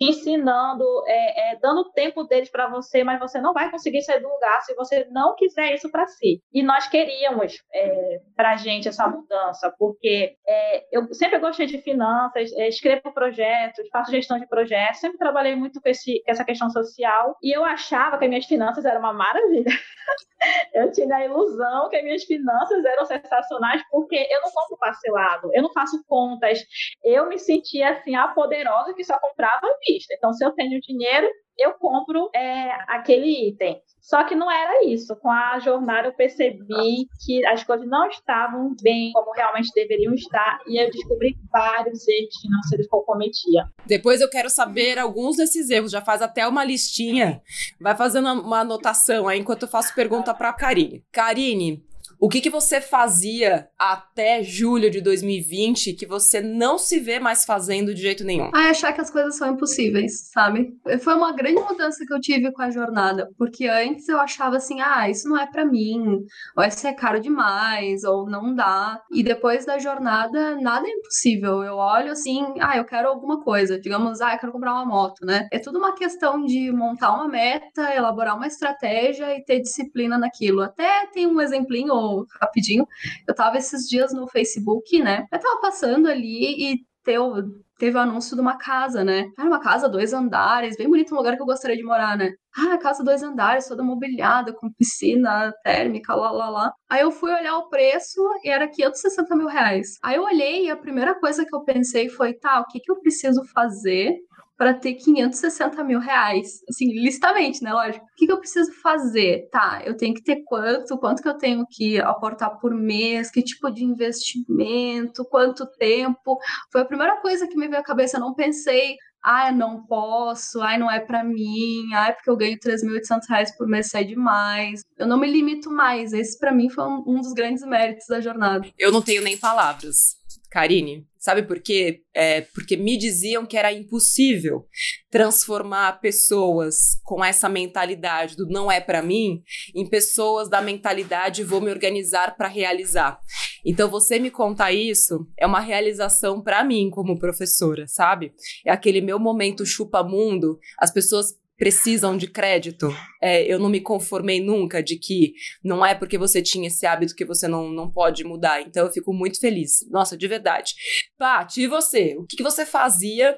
ensinando, 0.00 0.84
é, 1.06 1.52
é, 1.52 1.56
dando 1.56 1.90
tempo 1.92 2.24
deles 2.24 2.50
para 2.50 2.68
você, 2.68 3.02
mas 3.02 3.18
você 3.18 3.40
não 3.40 3.52
vai 3.52 3.70
conseguir 3.70 4.02
sair 4.02 4.20
do 4.20 4.28
lugar 4.28 4.60
se 4.62 4.74
você 4.74 5.06
não 5.10 5.34
quiser 5.34 5.74
isso 5.74 5.90
para 5.90 6.06
si. 6.06 6.40
E 6.52 6.62
nós 6.62 6.86
queríamos 6.86 7.62
é, 7.72 8.20
para 8.36 8.52
a 8.52 8.56
gente 8.56 8.88
essa 8.88 9.08
mudança, 9.08 9.74
porque 9.78 10.36
é, 10.46 10.84
eu 10.92 11.12
sempre 11.12 11.38
gostei 11.38 11.66
de 11.66 11.78
finanças, 11.78 12.52
é, 12.52 12.68
escrevo 12.68 13.12
projetos, 13.12 13.88
faço 13.90 14.10
gestão 14.10 14.38
de 14.38 14.46
projetos, 14.46 15.00
sempre 15.00 15.18
trabalhei 15.18 15.56
muito 15.56 15.80
com, 15.80 15.88
esse, 15.88 16.22
com 16.24 16.30
essa 16.30 16.44
questão 16.44 16.70
social 16.70 17.36
e 17.42 17.56
eu 17.56 17.64
achava 17.64 18.18
que 18.18 18.24
as 18.24 18.28
minhas 18.28 18.46
finanças 18.46 18.84
eram 18.84 19.00
uma 19.00 19.12
maravilha. 19.12 19.64
eu 20.74 20.92
tinha 20.92 21.16
a 21.16 21.24
ilusão 21.24 21.88
que 21.88 21.96
as 21.96 22.04
minhas 22.04 22.24
finanças 22.24 22.84
eram 22.84 23.04
sensacionais 23.04 23.82
porque 23.90 24.16
eu 24.16 24.40
não 24.42 24.50
compro 24.50 24.78
parcelado, 24.78 25.50
eu 25.52 25.62
não 25.62 25.72
faço 25.72 26.02
contas, 26.06 26.60
eu 27.02 27.28
me 27.28 27.38
sentia 27.38 27.90
assim 27.90 28.14
a 28.14 28.28
poderosa 28.28 28.94
que 28.94 29.04
só 29.04 29.18
comprava 29.18 29.66
vista. 29.88 30.14
Então, 30.16 30.32
se 30.32 30.44
eu 30.44 30.52
tenho 30.52 30.80
dinheiro, 30.80 31.28
eu 31.58 31.72
compro 31.74 32.30
é, 32.34 32.70
aquele 32.88 33.48
item. 33.48 33.80
Só 34.00 34.24
que 34.24 34.34
não 34.34 34.50
era 34.50 34.86
isso. 34.86 35.14
Com 35.16 35.30
a 35.30 35.58
jornada 35.58 36.08
eu 36.08 36.14
percebi 36.14 37.06
que 37.26 37.44
as 37.46 37.62
coisas 37.62 37.86
não 37.86 38.08
estavam 38.08 38.74
bem 38.80 39.12
como 39.12 39.32
realmente 39.32 39.70
deveriam 39.74 40.14
estar 40.14 40.60
e 40.66 40.82
eu 40.82 40.90
descobri 40.90 41.36
vários 41.52 42.08
erros 42.08 42.40
financeiros 42.40 42.86
que 42.86 42.96
eu 42.96 43.00
cometia. 43.00 43.64
Depois 43.84 44.20
eu 44.20 44.30
quero 44.30 44.48
saber 44.48 44.98
alguns 44.98 45.36
desses 45.36 45.68
erros. 45.68 45.90
Já 45.90 46.00
faz 46.00 46.22
até 46.22 46.46
uma 46.46 46.64
listinha. 46.64 47.42
Vai 47.78 47.94
fazendo 47.96 48.32
uma 48.32 48.60
anotação 48.60 49.28
aí 49.28 49.40
enquanto 49.40 49.64
eu 49.64 49.68
faço 49.68 49.94
pergunta 49.94 50.32
para 50.32 50.54
Karine. 50.54 51.04
Karine, 51.12 51.84
O 52.20 52.28
que, 52.28 52.40
que 52.40 52.50
você 52.50 52.80
fazia 52.80 53.68
até 53.78 54.42
julho 54.42 54.90
de 54.90 55.00
2020 55.00 55.92
que 55.92 56.04
você 56.04 56.40
não 56.40 56.76
se 56.76 56.98
vê 56.98 57.20
mais 57.20 57.44
fazendo 57.44 57.94
de 57.94 58.02
jeito 58.02 58.24
nenhum? 58.24 58.50
Ah, 58.52 58.70
achar 58.70 58.92
que 58.92 59.00
as 59.00 59.08
coisas 59.08 59.36
são 59.36 59.52
impossíveis, 59.52 60.28
sabe? 60.32 60.76
Foi 61.00 61.14
uma 61.14 61.32
grande 61.32 61.62
mudança 61.62 62.04
que 62.04 62.12
eu 62.12 62.20
tive 62.20 62.50
com 62.50 62.60
a 62.60 62.70
jornada, 62.70 63.30
porque 63.38 63.68
antes 63.68 64.08
eu 64.08 64.18
achava 64.18 64.56
assim, 64.56 64.80
ah, 64.80 65.08
isso 65.08 65.28
não 65.28 65.38
é 65.38 65.46
para 65.46 65.64
mim, 65.64 66.24
ou 66.56 66.64
isso 66.64 66.84
é 66.88 66.92
caro 66.92 67.20
demais, 67.20 68.02
ou 68.02 68.28
não 68.28 68.52
dá. 68.52 69.00
E 69.12 69.22
depois 69.22 69.64
da 69.64 69.78
jornada, 69.78 70.60
nada 70.60 70.88
é 70.88 70.90
impossível. 70.90 71.62
Eu 71.62 71.76
olho 71.76 72.10
assim, 72.10 72.44
ah, 72.60 72.76
eu 72.76 72.84
quero 72.84 73.08
alguma 73.08 73.44
coisa, 73.44 73.78
digamos, 73.78 74.20
ah, 74.20 74.32
eu 74.34 74.38
quero 74.40 74.52
comprar 74.52 74.72
uma 74.72 74.84
moto, 74.84 75.24
né? 75.24 75.46
É 75.52 75.60
tudo 75.60 75.78
uma 75.78 75.94
questão 75.94 76.44
de 76.44 76.72
montar 76.72 77.14
uma 77.14 77.28
meta, 77.28 77.94
elaborar 77.94 78.36
uma 78.36 78.48
estratégia 78.48 79.36
e 79.36 79.44
ter 79.44 79.60
disciplina 79.60 80.18
naquilo. 80.18 80.62
Até 80.62 81.06
tem 81.12 81.24
um 81.24 81.40
exemplinho 81.40 81.92
rapidinho. 82.40 82.86
Eu 83.26 83.34
tava 83.34 83.58
esses 83.58 83.88
dias 83.88 84.12
no 84.12 84.26
Facebook, 84.28 85.00
né? 85.02 85.26
Eu 85.32 85.40
tava 85.40 85.60
passando 85.60 86.08
ali 86.08 86.72
e 86.72 86.88
teu, 87.08 87.32
teve 87.78 87.96
o 87.96 88.00
anúncio 88.00 88.36
de 88.36 88.42
uma 88.42 88.58
casa, 88.58 89.02
né? 89.02 89.30
Era 89.38 89.48
uma 89.48 89.60
casa, 89.60 89.88
dois 89.88 90.12
andares, 90.12 90.76
bem 90.76 90.88
bonito, 90.88 91.14
um 91.14 91.16
lugar 91.16 91.36
que 91.36 91.42
eu 91.42 91.46
gostaria 91.46 91.76
de 91.76 91.82
morar, 91.82 92.18
né? 92.18 92.32
Ah, 92.54 92.76
casa 92.76 93.02
dois 93.02 93.22
andares, 93.22 93.66
toda 93.66 93.82
mobiliada, 93.82 94.52
com 94.52 94.70
piscina 94.72 95.52
térmica, 95.64 96.14
lá, 96.14 96.30
lá, 96.30 96.50
lá. 96.50 96.72
Aí 96.90 97.00
eu 97.00 97.10
fui 97.10 97.32
olhar 97.32 97.56
o 97.56 97.68
preço 97.70 98.20
e 98.44 98.50
era 98.50 98.68
560 98.68 99.34
mil 99.36 99.46
reais. 99.46 99.96
Aí 100.02 100.16
eu 100.16 100.24
olhei 100.24 100.66
e 100.66 100.70
a 100.70 100.76
primeira 100.76 101.14
coisa 101.18 101.46
que 101.46 101.54
eu 101.54 101.64
pensei 101.64 102.10
foi, 102.10 102.34
tá, 102.34 102.60
o 102.60 102.66
que, 102.66 102.78
que 102.80 102.90
eu 102.92 103.00
preciso 103.00 103.42
fazer 103.54 104.14
para 104.58 104.74
ter 104.74 104.94
560 104.94 105.84
mil 105.84 106.00
reais. 106.00 106.60
Assim, 106.68 106.86
listamente, 106.86 107.62
né? 107.62 107.72
Lógico. 107.72 108.04
O 108.04 108.08
que, 108.16 108.26
que, 108.26 108.32
eu 108.32 108.40
preciso 108.40 108.72
fazer? 108.82 109.48
Tá, 109.52 109.80
eu 109.86 109.96
tenho 109.96 110.12
que 110.12 110.22
ter 110.22 110.42
quanto? 110.44 110.98
Quanto 110.98 111.22
que 111.22 111.28
eu 111.28 111.38
tenho 111.38 111.64
que 111.70 112.00
aportar 112.00 112.58
por 112.58 112.74
mês? 112.74 113.30
Que 113.30 113.40
tipo 113.40 113.70
de 113.70 113.84
investimento? 113.84 115.24
Quanto 115.26 115.64
tempo? 115.78 116.38
Foi 116.72 116.80
a 116.80 116.84
primeira 116.84 117.20
coisa 117.20 117.46
que 117.46 117.56
me 117.56 117.68
veio 117.68 117.80
à 117.80 117.84
cabeça. 117.84 118.16
Eu 118.16 118.20
não 118.20 118.34
pensei, 118.34 118.96
ah, 119.22 119.52
não 119.52 119.84
posso, 119.86 120.60
ai, 120.60 120.76
não 120.76 120.90
é 120.90 120.98
para 120.98 121.22
mim, 121.22 121.92
ai, 121.94 122.12
porque 122.14 122.30
eu 122.30 122.36
ganho 122.36 122.58
3.800 122.58 123.28
reais 123.28 123.56
por 123.56 123.68
mês, 123.68 123.90
sai 123.90 124.04
demais. 124.04 124.82
Eu 124.96 125.06
não 125.06 125.18
me 125.18 125.30
limito 125.30 125.70
mais. 125.70 126.12
Esse, 126.12 126.36
para 126.36 126.52
mim, 126.52 126.68
foi 126.68 126.84
um 126.84 127.20
dos 127.20 127.32
grandes 127.32 127.64
méritos 127.64 128.06
da 128.08 128.20
jornada. 128.20 128.68
Eu 128.76 128.90
não 128.90 129.02
tenho 129.02 129.22
nem 129.22 129.36
palavras. 129.36 130.17
Karine, 130.50 131.06
Sabe 131.18 131.42
por 131.42 131.58
quê? 131.58 132.02
É 132.14 132.42
porque 132.42 132.76
me 132.76 132.96
diziam 132.96 133.44
que 133.44 133.56
era 133.56 133.72
impossível 133.72 134.66
transformar 135.10 136.00
pessoas 136.00 137.00
com 137.02 137.24
essa 137.24 137.48
mentalidade 137.48 138.36
do 138.36 138.46
não 138.46 138.70
é 138.70 138.80
para 138.80 139.02
mim 139.02 139.42
em 139.74 139.84
pessoas 139.84 140.48
da 140.48 140.62
mentalidade 140.62 141.42
vou 141.42 141.60
me 141.60 141.70
organizar 141.70 142.36
para 142.36 142.46
realizar. 142.46 143.18
Então 143.66 143.90
você 143.90 144.20
me 144.20 144.30
contar 144.30 144.72
isso 144.72 145.26
é 145.36 145.44
uma 145.44 145.60
realização 145.60 146.40
para 146.40 146.62
mim 146.62 146.88
como 146.88 147.18
professora, 147.18 147.86
sabe? 147.88 148.32
É 148.64 148.70
aquele 148.70 149.00
meu 149.00 149.18
momento 149.18 149.66
chupa 149.66 150.04
mundo, 150.04 150.56
as 150.78 150.92
pessoas 150.92 151.34
precisam 151.58 152.16
de 152.16 152.28
crédito. 152.28 152.88
É, 153.20 153.42
eu 153.42 153.58
não 153.58 153.68
me 153.68 153.80
conformei 153.80 154.40
nunca 154.40 154.82
de 154.82 154.96
que 154.96 155.34
não 155.62 155.84
é 155.84 155.94
porque 155.94 156.16
você 156.16 156.40
tinha 156.40 156.68
esse 156.68 156.86
hábito 156.86 157.16
que 157.16 157.24
você 157.24 157.48
não, 157.48 157.68
não 157.68 157.90
pode 157.90 158.24
mudar. 158.24 158.62
Então 158.62 158.86
eu 158.86 158.92
fico 158.92 159.12
muito 159.12 159.40
feliz. 159.40 159.86
Nossa, 159.90 160.16
de 160.16 160.28
verdade. 160.28 160.74
Paty, 161.18 161.62
e 161.62 161.66
você? 161.66 162.16
O 162.16 162.24
que, 162.24 162.36
que 162.36 162.42
você 162.42 162.64
fazia 162.64 163.36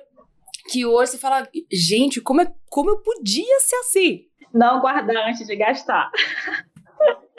que 0.71 0.85
hoje 0.85 1.13
você 1.13 1.19
fala, 1.19 1.49
gente, 1.73 2.21
como, 2.21 2.43
é, 2.43 2.53
como 2.69 2.91
eu 2.91 2.99
podia 3.01 3.59
ser 3.61 3.77
assim? 3.77 4.21
Não 4.53 4.81
guardar 4.81 5.29
antes 5.29 5.47
de 5.47 5.57
gastar. 5.57 6.11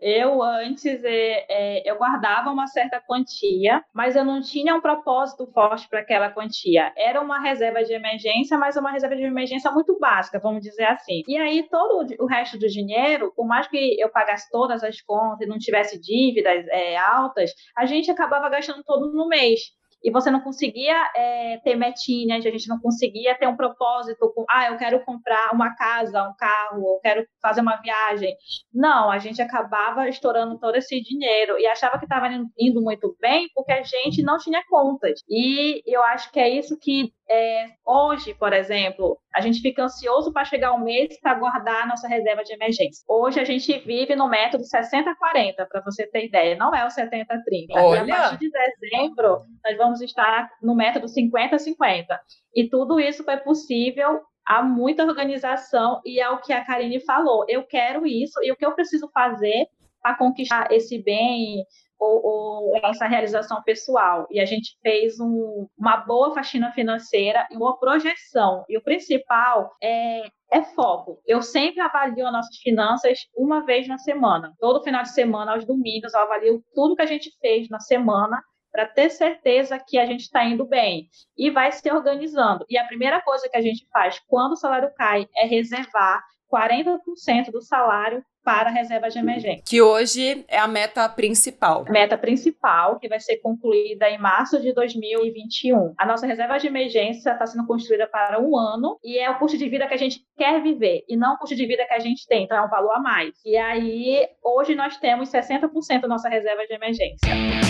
Eu 0.00 0.42
antes 0.42 1.04
é, 1.04 1.46
é, 1.48 1.90
eu 1.90 1.96
guardava 1.96 2.50
uma 2.50 2.66
certa 2.66 3.00
quantia, 3.00 3.84
mas 3.92 4.16
eu 4.16 4.24
não 4.24 4.40
tinha 4.40 4.74
um 4.74 4.80
propósito 4.80 5.46
forte 5.52 5.88
para 5.88 6.00
aquela 6.00 6.30
quantia. 6.30 6.92
Era 6.96 7.20
uma 7.20 7.40
reserva 7.40 7.84
de 7.84 7.92
emergência, 7.92 8.56
mas 8.58 8.76
uma 8.76 8.90
reserva 8.90 9.14
de 9.14 9.22
emergência 9.22 9.70
muito 9.70 9.98
básica, 9.98 10.40
vamos 10.40 10.62
dizer 10.62 10.84
assim. 10.84 11.22
E 11.28 11.36
aí 11.36 11.68
todo 11.68 12.06
o 12.18 12.26
resto 12.26 12.58
do 12.58 12.66
dinheiro, 12.66 13.32
por 13.36 13.46
mais 13.46 13.68
que 13.68 14.00
eu 14.00 14.08
pagasse 14.08 14.50
todas 14.50 14.82
as 14.82 15.00
contas 15.00 15.46
e 15.46 15.50
não 15.50 15.58
tivesse 15.58 16.00
dívidas 16.00 16.66
é, 16.68 16.96
altas, 16.96 17.52
a 17.76 17.86
gente 17.86 18.10
acabava 18.10 18.48
gastando 18.48 18.82
todo 18.84 19.12
no 19.12 19.28
mês 19.28 19.60
e 20.02 20.10
você 20.10 20.30
não 20.30 20.40
conseguia 20.40 20.96
é, 21.14 21.58
ter 21.64 21.76
metinhas, 21.76 22.44
a 22.44 22.50
gente 22.50 22.68
não 22.68 22.80
conseguia 22.80 23.36
ter 23.36 23.46
um 23.46 23.56
propósito 23.56 24.32
com, 24.34 24.44
ah, 24.50 24.68
eu 24.68 24.76
quero 24.76 25.04
comprar 25.04 25.52
uma 25.52 25.74
casa, 25.74 26.22
um 26.28 26.34
carro, 26.34 26.96
eu 26.96 27.00
quero 27.02 27.26
fazer 27.40 27.60
uma 27.60 27.76
viagem. 27.76 28.34
Não, 28.72 29.10
a 29.10 29.18
gente 29.18 29.40
acabava 29.40 30.08
estourando 30.08 30.58
todo 30.58 30.76
esse 30.76 31.00
dinheiro 31.00 31.58
e 31.58 31.66
achava 31.66 31.98
que 31.98 32.04
estava 32.04 32.28
indo 32.58 32.82
muito 32.82 33.16
bem 33.20 33.48
porque 33.54 33.72
a 33.72 33.82
gente 33.82 34.22
não 34.22 34.38
tinha 34.38 34.62
contas. 34.68 35.20
E 35.28 35.82
eu 35.86 36.02
acho 36.02 36.30
que 36.32 36.40
é 36.40 36.48
isso 36.48 36.78
que 36.78 37.12
é, 37.32 37.66
hoje, 37.86 38.34
por 38.34 38.52
exemplo, 38.52 39.18
a 39.34 39.40
gente 39.40 39.60
fica 39.60 39.84
ansioso 39.84 40.32
para 40.32 40.44
chegar 40.44 40.72
o 40.72 40.84
mês 40.84 41.18
para 41.20 41.34
guardar 41.34 41.84
a 41.84 41.86
nossa 41.86 42.06
reserva 42.06 42.44
de 42.44 42.52
emergência. 42.52 43.02
Hoje 43.08 43.40
a 43.40 43.44
gente 43.44 43.78
vive 43.78 44.14
no 44.14 44.28
método 44.28 44.64
60-40, 44.64 45.66
para 45.66 45.80
você 45.80 46.06
ter 46.06 46.26
ideia. 46.26 46.56
Não 46.56 46.74
é 46.74 46.84
o 46.84 46.88
70-30. 46.88 47.26
Olha. 47.70 48.04
E 48.04 48.10
a 48.10 48.16
partir 48.16 48.38
de 48.38 48.50
dezembro, 48.50 49.38
nós 49.64 49.76
vamos 49.92 50.00
estar 50.00 50.50
no 50.62 50.74
método 50.74 51.06
50-50. 51.06 52.06
E 52.54 52.68
tudo 52.68 52.98
isso 52.98 53.22
foi 53.22 53.36
possível 53.38 54.22
há 54.46 54.62
muita 54.62 55.04
organização 55.04 56.00
e 56.04 56.18
é 56.18 56.28
o 56.30 56.40
que 56.40 56.52
a 56.52 56.64
Karine 56.64 57.00
falou. 57.00 57.44
Eu 57.48 57.64
quero 57.64 58.06
isso 58.06 58.40
e 58.42 58.50
o 58.50 58.56
que 58.56 58.64
eu 58.64 58.72
preciso 58.72 59.10
fazer 59.12 59.66
para 60.00 60.16
conquistar 60.16 60.72
esse 60.72 61.00
bem, 61.00 61.64
ou, 61.98 62.20
ou 62.24 62.76
essa 62.82 63.06
realização 63.06 63.62
pessoal. 63.62 64.26
E 64.30 64.40
a 64.40 64.44
gente 64.44 64.76
fez 64.82 65.20
um, 65.20 65.68
uma 65.78 65.98
boa 65.98 66.34
faxina 66.34 66.72
financeira 66.72 67.46
e 67.52 67.56
uma 67.56 67.78
projeção. 67.78 68.64
E 68.68 68.76
o 68.76 68.82
principal 68.82 69.70
é 69.80 70.22
é 70.52 70.62
foco. 70.62 71.18
Eu 71.26 71.40
sempre 71.40 71.80
avalio 71.80 72.26
as 72.26 72.32
nossas 72.32 72.56
finanças 72.58 73.20
uma 73.34 73.64
vez 73.64 73.88
na 73.88 73.96
semana. 73.96 74.52
Todo 74.60 74.84
final 74.84 75.02
de 75.02 75.14
semana, 75.14 75.54
aos 75.54 75.64
domingos, 75.64 76.12
eu 76.12 76.20
avalio 76.20 76.62
tudo 76.74 76.94
que 76.94 77.00
a 77.00 77.06
gente 77.06 77.30
fez 77.40 77.70
na 77.70 77.80
semana 77.80 78.38
para 78.72 78.86
ter 78.86 79.10
certeza 79.10 79.78
que 79.78 79.98
a 79.98 80.06
gente 80.06 80.22
está 80.22 80.44
indo 80.44 80.64
bem. 80.64 81.08
E 81.36 81.50
vai 81.50 81.70
se 81.70 81.92
organizando. 81.92 82.64
E 82.68 82.78
a 82.78 82.86
primeira 82.86 83.20
coisa 83.20 83.48
que 83.48 83.56
a 83.56 83.62
gente 83.62 83.86
faz 83.92 84.18
quando 84.26 84.52
o 84.52 84.56
salário 84.56 84.90
cai 84.96 85.28
é 85.36 85.46
reservar 85.46 86.22
40% 86.52 87.50
do 87.50 87.62
salário 87.62 88.24
para 88.44 88.70
a 88.70 88.72
reserva 88.72 89.08
de 89.08 89.18
emergência. 89.18 89.62
Que 89.64 89.80
hoje 89.80 90.44
é 90.48 90.58
a 90.58 90.66
meta 90.66 91.08
principal. 91.08 91.84
Meta 91.88 92.18
principal, 92.18 92.98
que 92.98 93.08
vai 93.08 93.20
ser 93.20 93.36
concluída 93.38 94.10
em 94.10 94.18
março 94.18 94.60
de 94.60 94.72
2021. 94.74 95.94
A 95.96 96.04
nossa 96.04 96.26
reserva 96.26 96.58
de 96.58 96.66
emergência 96.66 97.30
está 97.30 97.46
sendo 97.46 97.66
construída 97.66 98.06
para 98.06 98.40
um 98.40 98.56
ano 98.58 98.98
e 99.02 99.18
é 99.18 99.30
o 99.30 99.38
custo 99.38 99.56
de 99.56 99.68
vida 99.68 99.86
que 99.86 99.94
a 99.94 99.98
gente 99.98 100.20
quer 100.36 100.60
viver 100.60 101.04
e 101.08 101.16
não 101.16 101.34
o 101.34 101.38
custo 101.38 101.54
de 101.54 101.66
vida 101.66 101.86
que 101.86 101.94
a 101.94 102.00
gente 102.00 102.26
tem, 102.26 102.44
então 102.44 102.56
é 102.56 102.62
um 102.62 102.68
valor 102.68 102.96
a 102.96 103.00
mais. 103.00 103.32
E 103.44 103.56
aí, 103.56 104.26
hoje 104.42 104.74
nós 104.74 104.96
temos 104.96 105.30
60% 105.30 106.00
da 106.00 106.08
nossa 106.08 106.28
reserva 106.28 106.66
de 106.66 106.74
emergência. 106.74 107.61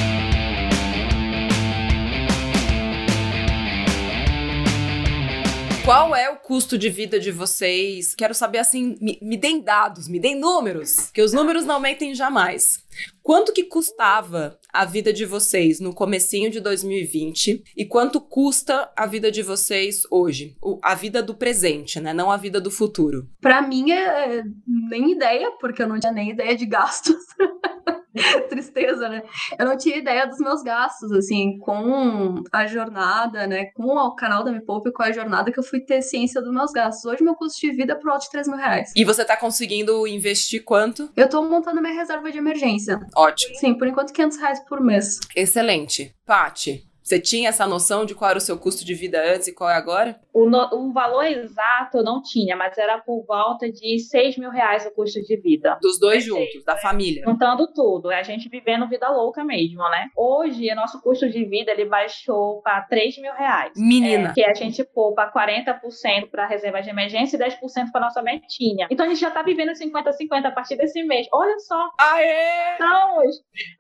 Qual 5.85 6.15
é 6.15 6.31
o 6.31 6.37
custo 6.37 6.79
de 6.79 6.89
vida 6.89 7.19
de 7.19 7.33
vocês? 7.33 8.15
Quero 8.15 8.35
saber 8.35 8.59
assim, 8.59 8.97
me, 9.01 9.19
me 9.21 9.37
deem 9.37 9.61
dados, 9.61 10.07
me 10.07 10.21
deem 10.21 10.39
números, 10.39 11.11
que 11.13 11.21
os 11.21 11.33
números 11.33 11.65
não 11.65 11.81
mentem 11.81 12.15
jamais. 12.15 12.85
Quanto 13.21 13.53
que 13.53 13.65
custava 13.65 14.61
a 14.73 14.85
vida 14.85 15.13
de 15.13 15.25
vocês 15.25 15.81
no 15.81 15.93
comecinho 15.93 16.51
de 16.51 16.61
2020 16.61 17.65
e 17.77 17.85
quanto 17.85 18.21
custa 18.21 18.93
a 18.97 19.07
vida 19.07 19.29
de 19.29 19.43
vocês 19.43 20.03
hoje? 20.09 20.57
O, 20.63 20.79
a 20.85 20.95
vida 20.95 21.21
do 21.21 21.35
presente, 21.35 21.99
né? 21.99 22.15
Não 22.15 22.31
a 22.31 22.37
vida 22.37 22.61
do 22.61 22.71
futuro. 22.71 23.29
Para 23.41 23.61
mim 23.61 23.91
é 23.91 24.45
nem 24.89 25.11
ideia, 25.11 25.51
porque 25.61 25.83
eu 25.83 25.89
não 25.89 25.99
tinha 25.99 26.13
nem 26.13 26.31
ideia 26.31 26.57
de 26.57 26.65
gastos. 26.65 27.17
Tristeza, 28.49 29.09
né? 29.09 29.23
Eu 29.59 29.67
não 29.67 29.77
tinha 29.77 29.97
ideia 29.97 30.27
dos 30.27 30.39
meus 30.39 30.63
gastos, 30.63 31.11
assim, 31.13 31.59
com 31.59 32.43
a 32.53 32.67
jornada, 32.67 33.47
né? 33.47 33.67
Com 33.75 33.97
o 33.97 34.15
canal 34.15 34.45
da 34.45 34.53
Me 34.53 34.61
Poupe, 34.65 34.93
com 34.93 35.03
a 35.03 35.13
jornada 35.13 35.51
que 35.51 35.59
eu 35.59 35.63
fui 35.63 35.81
ter 35.81 36.03
ciência 36.03 36.41
dos 36.41 36.53
meus 36.53 36.73
gastos. 36.73 37.05
Hoje, 37.05 37.23
meu 37.23 37.35
custo 37.35 37.61
de 37.61 37.73
vida 37.73 37.93
é 37.93 37.97
por 37.97 38.11
alto 38.11 38.25
de 38.25 38.31
3 38.31 38.49
mil 38.49 38.57
reais. 38.57 38.93
E 38.95 39.05
você 39.05 39.25
tá 39.25 39.37
conseguindo 39.37 40.07
investir 40.07 40.63
quanto? 40.65 41.11
Eu 41.17 41.29
tô 41.29 41.43
montando 41.43 41.81
minha 41.81 41.95
reserva 41.95 42.31
de 42.31 42.39
emergência. 42.39 43.01
Ótimo. 43.17 43.55
Sim, 43.57 43.75
por 43.75 43.87
enquanto 43.87 44.13
500 44.13 44.39
reais 44.39 44.61
por 44.67 44.81
mês. 44.81 45.19
Excelente. 45.35 46.15
Pati, 46.27 46.85
Você 47.03 47.21
tinha 47.21 47.49
essa 47.49 47.67
noção 47.67 48.05
de 48.05 48.15
qual 48.15 48.31
era 48.31 48.39
o 48.39 48.41
seu 48.41 48.59
custo 48.59 48.85
de 48.85 48.95
vida 48.95 49.21
antes 49.35 49.49
e 49.49 49.55
qual 49.55 49.69
é 49.69 49.75
agora? 49.75 50.21
O, 50.33 50.49
no, 50.49 50.69
o 50.73 50.93
valor 50.93 51.25
exato 51.25 51.99
eu 51.99 52.05
não 52.05 52.23
tinha, 52.23 52.57
mas 52.57 52.79
era 52.79 52.99
por 52.99 53.25
volta 53.27 53.71
de 53.71 53.99
6 53.99 54.39
mil 54.39 54.51
reais 54.51 54.87
o 54.87 54.91
custo 54.93 55.21
de 55.21 55.37
vida. 55.37 55.79
Dos 55.83 55.99
dois 55.99 56.25
juntos, 56.25 56.65
da 56.65 56.77
família. 56.77 57.23
Juntando 57.27 57.67
tudo, 57.73 58.11
é 58.11 58.21
a 58.21 58.23
gente 58.23 58.49
vivendo 58.49 58.89
vida 58.89 59.09
louca 59.11 59.45
mesmo, 59.45 59.83
né? 59.91 60.09
Hoje, 60.17 60.71
o 60.71 60.77
nosso 60.77 61.01
custo 61.03 61.29
de 61.29 61.45
vida 61.45 61.73
ele 61.73 61.85
baixou 61.85 62.63
para 62.63 62.83
3 62.83 63.19
mil 63.19 63.33
reais. 63.33 63.73
Menina. 63.77 64.31
É, 64.31 64.33
que 64.33 64.45
a 64.45 64.55
gente 64.55 64.85
poupa 64.85 65.31
40% 65.31 66.31
para 66.31 66.47
reserva 66.47 66.81
de 66.81 66.91
emergência 66.91 67.37
e 67.37 67.41
10% 67.41 67.91
para 67.91 68.01
nossa 68.01 68.23
metinha. 68.23 68.87
Então 68.91 69.07
a 69.07 69.09
gente 69.09 69.21
já 69.21 69.31
tá 69.31 69.43
vivendo 69.43 69.73
50-50 69.73 70.47
a 70.47 70.51
partir 70.51 70.77
desse 70.77 71.03
mês. 71.03 71.27
Olha 71.33 71.59
só. 71.59 71.91
Aê! 71.99 72.75
Então, 72.75 73.19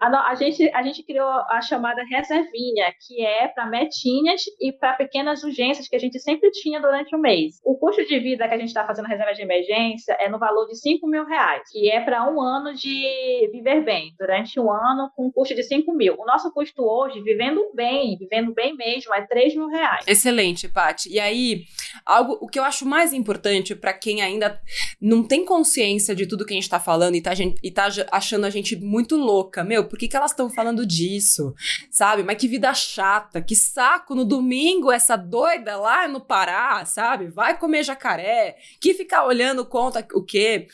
a, 0.00 0.30
a, 0.30 0.34
gente, 0.34 0.70
a 0.74 0.82
gente 0.82 1.02
criou 1.02 1.28
a 1.28 1.60
chamada 1.60 2.02
reservinha, 2.04 2.92
que 3.06 3.21
é 3.24 3.48
para 3.48 3.66
metinhas 3.66 4.42
e 4.60 4.72
para 4.72 4.94
pequenas 4.94 5.42
urgências 5.42 5.88
que 5.88 5.96
a 5.96 5.98
gente 5.98 6.18
sempre 6.20 6.50
tinha 6.50 6.80
durante 6.80 7.14
o 7.14 7.18
mês. 7.18 7.60
O 7.64 7.76
custo 7.76 8.04
de 8.04 8.18
vida 8.18 8.48
que 8.48 8.54
a 8.54 8.58
gente 8.58 8.68
está 8.68 8.86
fazendo 8.86 9.06
reserva 9.06 9.32
de 9.32 9.42
emergência 9.42 10.16
é 10.20 10.28
no 10.28 10.38
valor 10.38 10.66
de 10.66 10.76
5 10.76 11.06
mil 11.06 11.24
reais, 11.24 11.62
que 11.70 11.90
é 11.90 12.00
para 12.00 12.30
um 12.30 12.40
ano 12.40 12.74
de 12.74 13.50
viver 13.52 13.84
bem, 13.84 14.14
durante 14.18 14.58
um 14.58 14.70
ano 14.70 15.10
com 15.14 15.26
um 15.26 15.32
custo 15.32 15.54
de 15.54 15.62
5 15.62 15.92
mil. 15.94 16.14
O 16.18 16.24
nosso 16.24 16.52
custo 16.52 16.82
hoje, 16.82 17.20
vivendo 17.22 17.70
bem, 17.74 18.16
vivendo 18.18 18.52
bem 18.52 18.76
mesmo, 18.76 19.14
é 19.14 19.26
3 19.26 19.54
mil 19.54 19.68
reais. 19.68 20.04
Excelente, 20.06 20.68
Paty. 20.68 21.12
E 21.12 21.20
aí, 21.20 21.64
algo, 22.04 22.38
o 22.40 22.48
que 22.48 22.58
eu 22.58 22.64
acho 22.64 22.86
mais 22.86 23.12
importante 23.12 23.74
para 23.74 23.92
quem 23.92 24.22
ainda 24.22 24.60
não 25.00 25.22
tem 25.22 25.44
consciência 25.44 26.14
de 26.14 26.26
tudo 26.26 26.44
que 26.44 26.52
a 26.52 26.56
gente 26.56 26.64
está 26.64 26.80
falando 26.80 27.14
e 27.14 27.20
tá, 27.20 27.32
e 27.62 27.70
tá 27.70 27.88
achando 28.10 28.44
a 28.44 28.50
gente 28.50 28.76
muito 28.76 29.16
louca, 29.16 29.64
meu, 29.64 29.84
por 29.84 29.98
que, 29.98 30.08
que 30.08 30.16
elas 30.16 30.30
estão 30.30 30.48
falando 30.50 30.86
disso? 30.86 31.54
Sabe? 31.90 32.22
Mas 32.22 32.36
que 32.36 32.48
vida 32.48 32.72
chata, 32.74 33.01
que 33.46 33.56
saco 33.56 34.14
no 34.14 34.24
domingo 34.24 34.92
essa 34.92 35.16
doida 35.16 35.76
lá 35.76 36.06
no 36.06 36.20
Pará, 36.20 36.84
sabe? 36.84 37.26
Vai 37.26 37.58
comer 37.58 37.82
jacaré, 37.82 38.56
que 38.80 38.94
ficar 38.94 39.26
olhando 39.26 39.66
conta 39.66 40.06
o 40.14 40.22
quê? 40.22 40.68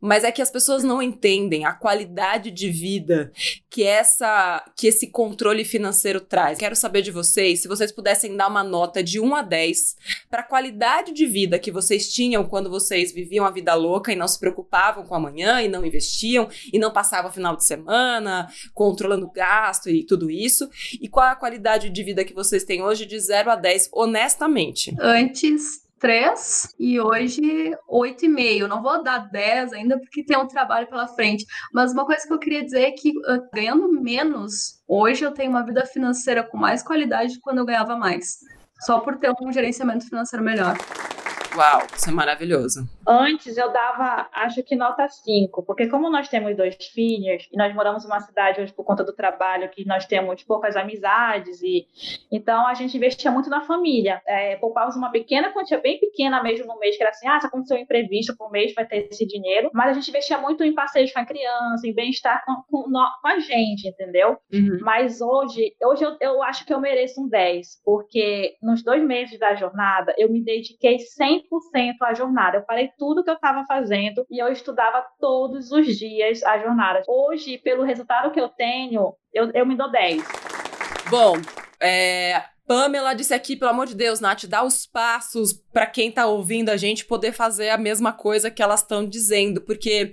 Mas 0.00 0.24
é 0.24 0.32
que 0.32 0.42
as 0.42 0.50
pessoas 0.50 0.82
não 0.82 1.00
entendem 1.00 1.64
a 1.64 1.72
qualidade 1.72 2.50
de 2.50 2.70
vida 2.70 3.32
que 3.68 3.84
essa 3.84 4.64
que 4.76 4.88
esse 4.88 5.06
controle 5.06 5.64
financeiro 5.64 6.20
traz. 6.20 6.58
Quero 6.58 6.74
saber 6.74 7.02
de 7.02 7.12
vocês 7.12 7.60
se 7.60 7.68
vocês 7.68 7.92
pudessem 7.92 8.36
dar 8.36 8.48
uma 8.48 8.64
nota 8.64 9.02
de 9.02 9.20
1 9.20 9.34
a 9.36 9.42
10 9.42 9.96
para 10.28 10.40
a 10.40 10.44
qualidade 10.44 11.12
de 11.12 11.26
vida 11.26 11.58
que 11.58 11.70
vocês 11.70 12.12
tinham 12.12 12.44
quando 12.44 12.68
vocês 12.68 13.12
viviam 13.12 13.44
a 13.44 13.50
vida 13.50 13.74
louca 13.74 14.12
e 14.12 14.16
não 14.16 14.26
se 14.26 14.40
preocupavam 14.40 15.04
com 15.04 15.14
amanhã 15.14 15.62
e 15.62 15.68
não 15.68 15.84
investiam 15.84 16.48
e 16.72 16.78
não 16.78 16.92
passavam 16.92 17.30
final 17.30 17.54
de 17.54 17.64
semana 17.64 18.48
controlando 18.74 19.30
gasto 19.30 19.88
e 19.88 20.04
tudo 20.04 20.30
isso. 20.30 20.68
E 21.00 21.08
qual 21.08 21.26
é 21.26 21.30
a 21.30 21.36
qualidade 21.36 21.59
de 21.60 22.02
vida 22.02 22.24
que 22.24 22.34
vocês 22.34 22.64
têm 22.64 22.82
hoje 22.82 23.06
de 23.06 23.18
0 23.18 23.50
a 23.50 23.56
10 23.56 23.90
honestamente? 23.92 24.94
Antes 25.00 25.80
3 26.00 26.74
e 26.78 26.98
hoje 26.98 27.76
8,5. 27.88 28.66
Não 28.66 28.82
vou 28.82 29.02
dar 29.02 29.30
10 29.30 29.74
ainda 29.74 29.98
porque 30.00 30.24
tem 30.24 30.36
um 30.36 30.48
trabalho 30.48 30.88
pela 30.88 31.06
frente. 31.06 31.44
Mas 31.72 31.92
uma 31.92 32.06
coisa 32.06 32.26
que 32.26 32.32
eu 32.32 32.38
queria 32.38 32.64
dizer 32.64 32.80
é 32.80 32.90
que 32.90 33.10
uh, 33.10 33.48
ganhando 33.54 33.88
menos, 33.92 34.80
hoje 34.88 35.24
eu 35.24 35.32
tenho 35.32 35.50
uma 35.50 35.64
vida 35.64 35.84
financeira 35.86 36.42
com 36.42 36.56
mais 36.56 36.82
qualidade 36.82 37.32
do 37.32 37.34
que 37.34 37.40
quando 37.40 37.58
eu 37.58 37.66
ganhava 37.66 37.96
mais. 37.96 38.38
Só 38.80 38.98
por 39.00 39.18
ter 39.18 39.30
um 39.40 39.52
gerenciamento 39.52 40.08
financeiro 40.08 40.44
melhor. 40.44 40.76
Uau, 41.54 41.82
isso 41.94 42.08
é 42.08 42.12
maravilhoso. 42.12 42.88
Antes 43.12 43.56
eu 43.56 43.72
dava, 43.72 44.28
acho 44.32 44.62
que 44.62 44.76
nota 44.76 45.08
5, 45.08 45.64
porque 45.64 45.88
como 45.88 46.08
nós 46.08 46.28
temos 46.28 46.56
dois 46.56 46.76
filhos 46.76 47.48
e 47.52 47.56
nós 47.56 47.74
moramos 47.74 48.04
numa 48.04 48.20
cidade 48.20 48.60
hoje 48.60 48.72
por 48.72 48.84
conta 48.84 49.02
do 49.02 49.12
trabalho 49.12 49.68
que 49.68 49.84
nós 49.84 50.06
temos 50.06 50.44
poucas 50.44 50.76
amizades 50.76 51.60
e 51.60 51.88
então 52.30 52.64
a 52.68 52.74
gente 52.74 52.96
investia 52.96 53.32
muito 53.32 53.50
na 53.50 53.62
família. 53.62 54.22
É, 54.24 54.54
poupávamos 54.58 54.94
uma 54.94 55.10
pequena 55.10 55.52
quantia, 55.52 55.80
bem 55.80 55.98
pequena 55.98 56.40
mesmo 56.40 56.68
no 56.68 56.78
mês, 56.78 56.96
que 56.96 57.02
era 57.02 57.10
assim, 57.10 57.26
ah, 57.26 57.40
se 57.40 57.48
acontecer 57.48 57.74
um 57.74 57.78
imprevisto 57.78 58.36
por 58.36 58.48
mês 58.48 58.72
vai 58.74 58.86
ter 58.86 59.08
esse 59.10 59.26
dinheiro, 59.26 59.70
mas 59.74 59.90
a 59.90 59.92
gente 59.94 60.08
investia 60.08 60.38
muito 60.38 60.62
em 60.62 60.72
passeios 60.72 61.12
com 61.12 61.18
a 61.18 61.26
criança, 61.26 61.88
em 61.88 61.92
bem-estar 61.92 62.44
com, 62.44 62.62
com, 62.70 62.84
com, 62.92 63.28
a 63.28 63.40
gente, 63.40 63.88
entendeu? 63.88 64.38
Uhum. 64.52 64.78
Mas 64.82 65.20
hoje, 65.20 65.74
hoje 65.82 66.04
eu, 66.04 66.16
eu 66.20 66.42
acho 66.44 66.64
que 66.64 66.72
eu 66.72 66.80
mereço 66.80 67.20
um 67.20 67.28
10, 67.28 67.82
porque 67.84 68.54
nos 68.62 68.84
dois 68.84 69.02
meses 69.02 69.36
da 69.36 69.56
jornada 69.56 70.14
eu 70.16 70.30
me 70.30 70.44
dediquei 70.44 70.98
100% 70.98 71.96
à 72.02 72.14
jornada. 72.14 72.58
Eu 72.58 72.62
parei 72.62 72.88
tudo 73.00 73.24
que 73.24 73.30
eu 73.30 73.34
estava 73.34 73.64
fazendo 73.64 74.26
e 74.30 74.38
eu 74.38 74.52
estudava 74.52 75.02
todos 75.18 75.72
os 75.72 75.96
dias 75.96 76.42
a 76.42 76.58
jornada. 76.58 77.02
Hoje, 77.08 77.56
pelo 77.56 77.82
resultado 77.82 78.30
que 78.30 78.38
eu 78.38 78.50
tenho, 78.50 79.14
eu, 79.32 79.50
eu 79.54 79.64
me 79.64 79.74
dou 79.74 79.90
10. 79.90 80.22
Bom, 81.08 81.32
é, 81.80 82.44
Pamela 82.66 83.14
disse 83.14 83.32
aqui, 83.32 83.56
pelo 83.56 83.70
amor 83.70 83.86
de 83.86 83.94
Deus, 83.94 84.20
Nath, 84.20 84.44
dá 84.44 84.62
os 84.62 84.86
passos 84.86 85.54
para 85.72 85.86
quem 85.86 86.12
tá 86.12 86.26
ouvindo 86.26 86.68
a 86.68 86.76
gente 86.76 87.06
poder 87.06 87.32
fazer 87.32 87.70
a 87.70 87.78
mesma 87.78 88.12
coisa 88.12 88.50
que 88.50 88.62
elas 88.62 88.82
estão 88.82 89.08
dizendo, 89.08 89.62
porque 89.62 90.12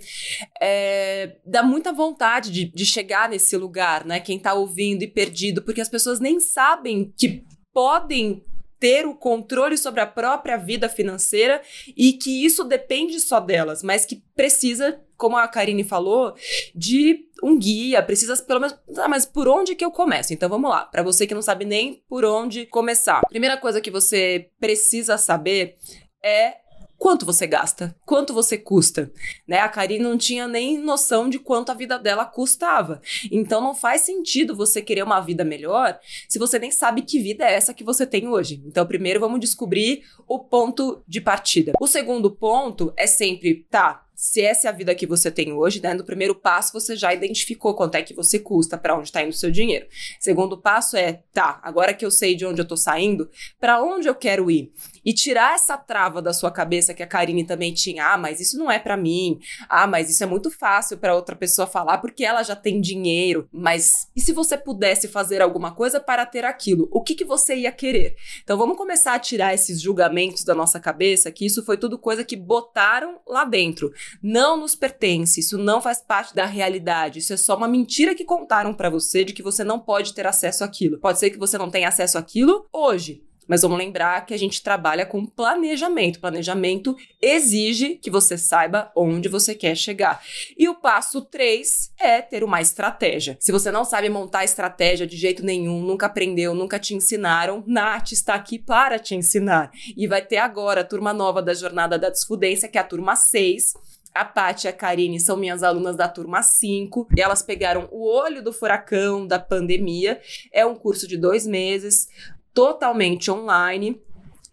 é, 0.62 1.36
dá 1.46 1.62
muita 1.63 1.91
vontade 1.91 2.50
de, 2.50 2.72
de 2.72 2.86
chegar 2.86 3.27
nesse 3.27 3.58
lugar, 3.58 4.06
né? 4.06 4.22
Quem 4.22 4.39
tá 4.39 4.53
ouvindo 4.53 5.03
e 5.03 5.08
perdido, 5.08 5.62
porque 5.62 5.82
as 5.82 5.89
pessoas 5.89 6.22
nem 6.22 6.39
sabem 6.39 7.13
que 7.17 7.44
podem 7.74 8.44
ter 8.79 9.05
o 9.05 9.15
controle 9.15 9.77
sobre 9.77 10.01
a 10.01 10.07
própria 10.07 10.57
vida 10.57 10.88
financeira 10.88 11.62
e 11.96 12.13
que 12.13 12.46
isso 12.46 12.63
depende 12.63 13.20
só 13.20 13.40
delas, 13.40 13.83
mas 13.83 14.05
que 14.05 14.24
precisa, 14.35 15.01
como 15.16 15.37
a 15.37 15.48
Karine 15.48 15.83
falou, 15.83 16.35
de 16.75 17.25
um 17.44 17.57
guia, 17.57 18.03
precisa 18.03 18.35
pelo 18.44 18.59
menos, 18.59 18.77
ah, 18.98 19.07
mas 19.07 19.25
por 19.25 19.48
onde 19.48 19.75
que 19.75 19.83
eu 19.83 19.92
começo? 19.92 20.33
Então 20.33 20.50
vamos 20.50 20.70
lá, 20.70 20.85
para 20.85 21.03
você 21.03 21.25
que 21.25 21.33
não 21.33 21.42
sabe 21.42 21.66
nem 21.66 22.03
por 22.07 22.24
onde 22.24 22.66
começar. 22.66 23.22
Primeira 23.27 23.57
coisa 23.57 23.81
que 23.81 23.92
você 23.92 24.50
precisa 24.59 25.18
saber 25.18 25.75
é 26.24 26.67
quanto 27.07 27.25
você 27.25 27.48
gasta, 27.48 27.96
quanto 28.05 28.33
você 28.33 28.57
custa, 28.57 29.09
né? 29.48 29.59
A 29.59 29.70
Karine 29.70 30.03
não 30.03 30.17
tinha 30.17 30.46
nem 30.46 30.77
noção 30.77 31.29
de 31.29 31.39
quanto 31.39 31.72
a 31.72 31.74
vida 31.74 31.98
dela 31.98 32.25
custava. 32.25 33.01
Então 33.31 33.61
não 33.61 33.74
faz 33.74 34.01
sentido 34.01 34.53
você 34.53 34.81
querer 34.81 35.03
uma 35.03 35.22
vida 35.22 35.46
melhor 35.46 35.98
se 36.27 36.37
você 36.37 36.59
nem 36.59 36.70
sabe 36.70 37.03
que 37.03 37.17
vida 37.17 37.46
é 37.46 37.53
essa 37.53 37.74
que 37.74 37.81
você 37.81 38.05
tem 38.05 38.27
hoje. 38.27 38.61
Então 38.65 38.85
primeiro 38.85 39.22
vamos 39.22 39.39
descobrir 39.39 40.03
o 40.27 40.37
ponto 40.37 41.01
de 41.07 41.22
partida. 41.22 41.72
O 41.79 41.87
segundo 41.87 42.29
ponto 42.29 42.91
é 42.98 43.07
sempre, 43.07 43.65
tá, 43.70 44.05
se 44.20 44.42
essa 44.42 44.68
é 44.68 44.70
a 44.72 44.74
vida 44.74 44.96
que 44.96 45.06
você 45.06 45.30
tem 45.30 45.53
hoje, 45.53 45.80
né? 45.80 45.94
No 45.94 46.03
primeiro 46.03 46.34
passo, 46.34 46.74
você 46.74 46.96
já 46.96 47.14
identificou 47.14 47.75
quanto 47.75 47.94
é 47.94 48.01
que 48.01 48.16
você 48.16 48.40
custa, 48.40 48.75
para 48.75 48.96
onde 48.96 49.10
está 49.10 49.22
indo 49.22 49.30
o 49.30 49.34
seu 49.34 49.51
dinheiro. 49.51 49.86
Segundo 50.20 50.58
passo 50.58 50.98
é, 50.98 51.22
tá, 51.32 51.60
agora 51.62 51.94
que 51.94 52.03
eu 52.03 52.10
sei 52.10 52.36
de 52.36 52.44
onde 52.44 52.60
eu 52.60 52.68
tô 52.68 52.75
saindo, 52.75 53.30
para 53.60 53.80
onde 53.80 54.08
eu 54.08 54.16
quero 54.16 54.50
ir? 54.50 54.72
E 55.06 55.14
tirar 55.14 55.53
essa 55.53 55.77
trava 55.77 56.20
da 56.20 56.34
sua 56.34 56.50
cabeça 56.50 56.96
que 56.96 57.03
a 57.03 57.08
Karine 57.08 57.46
também 57.46 57.72
tinha. 57.72 58.12
Ah, 58.12 58.18
mas 58.18 58.42
isso 58.42 58.58
não 58.58 58.72
é 58.72 58.80
para 58.80 58.98
mim. 58.98 59.40
Ah, 59.70 59.86
mas 59.86 60.10
isso 60.10 60.24
é 60.24 60.27
muito 60.27 60.50
fácil 60.50 60.98
para 60.98 61.16
outra 61.16 61.36
pessoa 61.36 61.68
falar 61.68 62.00
porque 62.00 62.25
ela 62.25 62.42
já 62.42 62.56
tem 62.56 62.82
dinheiro. 62.82 63.48
Mas 63.51 64.10
e 64.16 64.20
se 64.20 64.34
você 64.34 64.58
pudesse 64.58 65.08
fazer 65.08 65.44
alguma 65.44 65.75
coisa 65.75 66.00
para 66.00 66.25
ter 66.25 66.44
aquilo? 66.44 66.90
O 66.92 67.03
que, 67.03 67.14
que 67.14 67.24
você 67.24 67.56
ia 67.56 67.72
querer? 67.72 68.16
Então 68.44 68.58
vamos 68.58 68.77
começar 68.77 69.14
a 69.14 69.20
tirar 69.20 69.53
esses 69.53 69.80
julgamentos 69.80 70.44
da 70.44 70.56
nossa 70.56 70.80
cabeça, 70.80 71.32
que 71.32 71.46
isso 71.46 71.64
foi 71.64 71.77
tudo 71.77 72.00
coisa 72.00 72.24
que 72.24 72.36
botaram 72.36 73.22
lá 73.27 73.46
dentro 73.46 73.94
não 74.22 74.57
nos 74.57 74.75
pertence, 74.75 75.39
isso 75.39 75.57
não 75.57 75.81
faz 75.81 76.01
parte 76.01 76.35
da 76.35 76.46
realidade, 76.46 77.20
isso 77.20 77.33
é 77.33 77.37
só 77.37 77.55
uma 77.55 77.67
mentira 77.67 78.15
que 78.15 78.25
contaram 78.25 78.74
para 78.74 78.89
você 78.89 79.24
de 79.24 79.33
que 79.33 79.43
você 79.43 79.63
não 79.63 79.79
pode 79.79 80.13
ter 80.13 80.25
acesso 80.25 80.63
àquilo. 80.63 81.00
Pode 81.00 81.20
ser 81.20 81.29
que 81.29 81.37
você 81.37 81.57
não 81.57 81.70
tenha 81.70 81.87
acesso 81.87 82.17
àquilo 82.17 82.67
hoje, 82.72 83.24
mas 83.48 83.61
vamos 83.61 83.77
lembrar 83.77 84.25
que 84.25 84.33
a 84.33 84.37
gente 84.37 84.61
trabalha 84.61 85.05
com 85.05 85.25
planejamento. 85.25 86.20
Planejamento 86.20 86.96
exige 87.22 87.96
que 87.96 88.11
você 88.11 88.37
saiba 88.37 88.91
onde 88.96 89.29
você 89.29 89.55
quer 89.55 89.75
chegar. 89.75 90.22
E 90.57 90.67
o 90.67 90.75
passo 90.75 91.22
3 91.22 91.93
é 91.98 92.22
ter 92.22 92.43
uma 92.43 92.59
estratégia. 92.59 93.37
Se 93.39 93.51
você 93.51 93.72
não 93.72 93.85
sabe 93.85 94.09
montar 94.09 94.43
estratégia 94.43 95.07
de 95.07 95.15
jeito 95.15 95.43
nenhum, 95.43 95.81
nunca 95.81 96.07
aprendeu, 96.07 96.53
nunca 96.53 96.77
te 96.77 96.93
ensinaram, 96.93 97.63
Nath 97.65 98.11
está 98.11 98.35
aqui 98.35 98.59
para 98.59 99.00
te 99.00 99.15
ensinar. 99.15 99.72
E 99.96 100.07
vai 100.07 100.22
ter 100.22 100.37
agora 100.37 100.81
a 100.81 100.85
turma 100.85 101.13
nova 101.13 101.41
da 101.41 101.53
Jornada 101.53 101.98
da 101.98 102.09
Desfudência, 102.09 102.67
que 102.67 102.77
é 102.77 102.81
a 102.81 102.83
turma 102.83 103.15
6 103.15 103.74
a 104.22 104.25
Paty 104.25 104.68
e 104.68 104.70
a 104.70 104.74
Karine 104.74 105.20
são 105.20 105.38
minhas 105.38 105.64
alunas 105.64 105.96
da 105.96 106.08
turma 106.08 106.42
5. 106.42 107.08
E 107.16 107.22
elas 107.22 107.42
pegaram 107.42 107.88
o 107.92 108.06
olho 108.06 108.44
do 108.44 108.51
furacão 108.51 109.25
da 109.25 109.40
pandemia. 109.40 110.20
É 110.51 110.66
um 110.66 110.75
curso 110.75 111.08
de 111.08 111.18
dois 111.18 111.46
meses, 111.46 112.08
totalmente 112.53 113.30
online, 113.30 114.01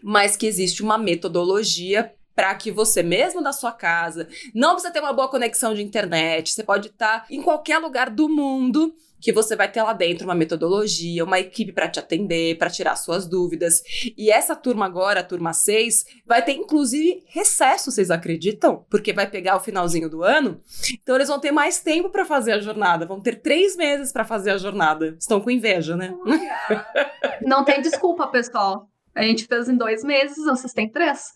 mas 0.03 0.37
que 0.37 0.47
existe 0.47 0.83
uma 0.83 0.99
metodologia 0.99 2.15
para 2.35 2.55
que 2.55 2.71
você 2.71 3.03
mesmo 3.03 3.43
da 3.43 3.53
sua 3.53 3.73
casa, 3.73 4.29
não 4.53 4.73
precisa 4.73 4.93
ter 4.93 5.01
uma 5.01 5.13
boa 5.13 5.29
conexão 5.29 5.73
de 5.73 5.83
internet, 5.83 6.51
você 6.53 6.65
pode 6.65 6.89
estar 6.89 7.27
em 7.31 7.41
qualquer 7.41 7.79
lugar 7.79 8.11
do 8.11 8.29
mundo 8.29 8.93
que 9.25 9.33
você 9.33 9.57
vai 9.57 9.73
ter 9.73 9.83
lá 9.83 9.95
dentro 9.95 10.27
uma 10.27 10.35
metodologia, 10.35 11.25
uma 11.25 11.41
equipe 11.41 11.73
para 11.73 11.89
te 11.89 11.99
atender, 11.99 12.59
para 12.59 12.69
tirar 12.69 12.95
suas 12.95 13.27
dúvidas. 13.27 13.83
E 14.19 14.31
essa 14.31 14.55
turma 14.55 14.85
agora, 14.85 15.21
a 15.21 15.25
turma 15.25 15.55
6, 15.55 16.05
vai 16.27 16.45
ter 16.45 16.53
inclusive 16.53 17.25
recesso, 17.29 17.91
vocês 17.91 18.11
acreditam? 18.11 18.85
Porque 18.91 19.15
vai 19.15 19.27
pegar 19.27 19.57
o 19.57 19.61
finalzinho 19.61 20.11
do 20.11 20.23
ano. 20.23 20.61
Então 21.03 21.15
eles 21.15 21.29
vão 21.29 21.41
ter 21.41 21.53
mais 21.53 21.81
tempo 21.81 22.11
para 22.11 22.27
fazer 22.27 22.53
a 22.53 22.61
jornada, 22.61 23.07
vão 23.07 23.19
ter 23.19 23.41
três 23.41 23.75
meses 23.77 24.13
para 24.13 24.27
fazer 24.27 24.51
a 24.51 24.59
jornada. 24.59 25.17
Estão 25.19 25.41
com 25.41 25.51
inveja, 25.51 25.97
né? 25.97 26.15
Não 27.41 27.65
tem 27.65 27.81
desculpa, 27.81 28.27
pessoal. 28.27 28.91
A 29.15 29.23
gente 29.23 29.47
fez 29.47 29.71
em 29.71 29.77
dois 29.77 30.05
meses, 30.05 30.37
vocês 30.45 30.75
têm 30.75 30.91
três. 30.91 31.33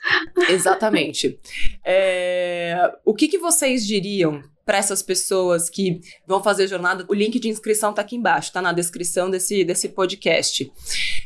Exatamente. 0.51 1.41
É... 1.83 2.93
O 3.03 3.15
que, 3.15 3.29
que 3.29 3.39
vocês 3.39 3.87
diriam 3.87 4.43
para 4.69 4.77
essas 4.77 5.03
pessoas 5.03 5.71
que 5.71 5.99
vão 6.27 6.43
fazer 6.43 6.69
jornada, 6.69 7.03
o 7.09 7.15
link 7.15 7.41
de 7.41 7.49
inscrição 7.49 7.89
está 7.89 8.03
aqui 8.03 8.17
embaixo, 8.17 8.49
está 8.49 8.61
na 8.61 8.71
descrição 8.71 9.31
desse, 9.31 9.65
desse 9.65 9.89
podcast. 9.89 10.71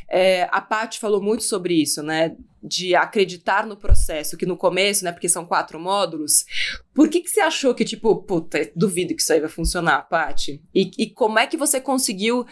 É, 0.09 0.47
a 0.49 0.61
Paty 0.61 0.97
falou 0.97 1.21
muito 1.21 1.43
sobre 1.43 1.73
isso, 1.73 2.01
né? 2.01 2.37
De 2.63 2.95
acreditar 2.95 3.67
no 3.67 3.75
processo, 3.75 4.37
que 4.37 4.45
no 4.45 4.55
começo, 4.55 5.03
né? 5.03 5.11
Porque 5.11 5.27
são 5.27 5.45
quatro 5.45 5.77
módulos. 5.77 6.45
Por 6.93 7.09
que, 7.09 7.21
que 7.21 7.29
você 7.29 7.41
achou 7.41 7.73
que, 7.73 7.83
tipo, 7.83 8.15
puta, 8.23 8.59
duvido 8.75 9.15
que 9.15 9.21
isso 9.21 9.33
aí 9.33 9.39
vai 9.39 9.49
funcionar, 9.49 10.07
Paty? 10.07 10.61
E, 10.73 10.91
e 10.97 11.09
como 11.09 11.39
é 11.39 11.47
que 11.47 11.57
você 11.57 11.81
conseguiu 11.81 12.45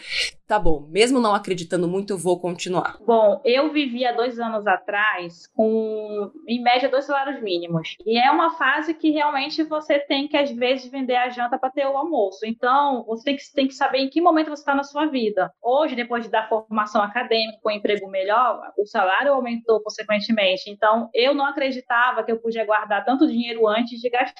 tá 0.52 0.58
bom, 0.58 0.86
mesmo 0.90 1.18
não 1.18 1.34
acreditando 1.34 1.88
muito, 1.88 2.12
eu 2.12 2.18
vou 2.18 2.38
continuar? 2.38 2.98
Bom, 3.06 3.40
eu 3.42 3.72
vivi 3.72 4.04
há 4.04 4.12
dois 4.12 4.38
anos 4.38 4.66
atrás 4.66 5.46
com, 5.56 6.30
em 6.46 6.62
média, 6.62 6.90
dois 6.90 7.06
salários 7.06 7.42
mínimos. 7.42 7.96
E 8.04 8.18
é 8.18 8.30
uma 8.30 8.50
fase 8.58 8.92
que 8.92 9.10
realmente 9.10 9.62
você 9.62 9.98
tem 9.98 10.28
que, 10.28 10.36
às 10.36 10.50
vezes, 10.50 10.90
vender 10.90 11.16
a 11.16 11.30
janta 11.30 11.58
para 11.58 11.70
ter 11.70 11.86
o 11.86 11.96
almoço. 11.96 12.44
Então, 12.44 13.02
você 13.06 13.24
tem 13.24 13.36
que, 13.36 13.42
tem 13.54 13.66
que 13.66 13.74
saber 13.74 14.00
em 14.00 14.10
que 14.10 14.20
momento 14.20 14.48
você 14.48 14.60
está 14.60 14.74
na 14.74 14.82
sua 14.82 15.06
vida. 15.06 15.50
Hoje, 15.62 15.96
depois 15.96 16.22
de 16.22 16.30
dar 16.30 16.50
formação 16.50 17.00
acadêmica, 17.00 17.58
com 17.62 17.70
um 17.70 17.72
emprego 17.72 18.06
melhor, 18.10 18.60
o 18.76 18.84
salário 18.84 19.32
aumentou 19.32 19.80
consequentemente. 19.80 20.68
Então, 20.68 21.08
eu 21.14 21.34
não 21.34 21.46
acreditava 21.46 22.22
que 22.22 22.30
eu 22.30 22.38
podia 22.38 22.66
guardar 22.66 23.06
tanto 23.06 23.26
dinheiro 23.26 23.66
antes 23.66 23.98
de 23.98 24.10
gastar. 24.10 24.31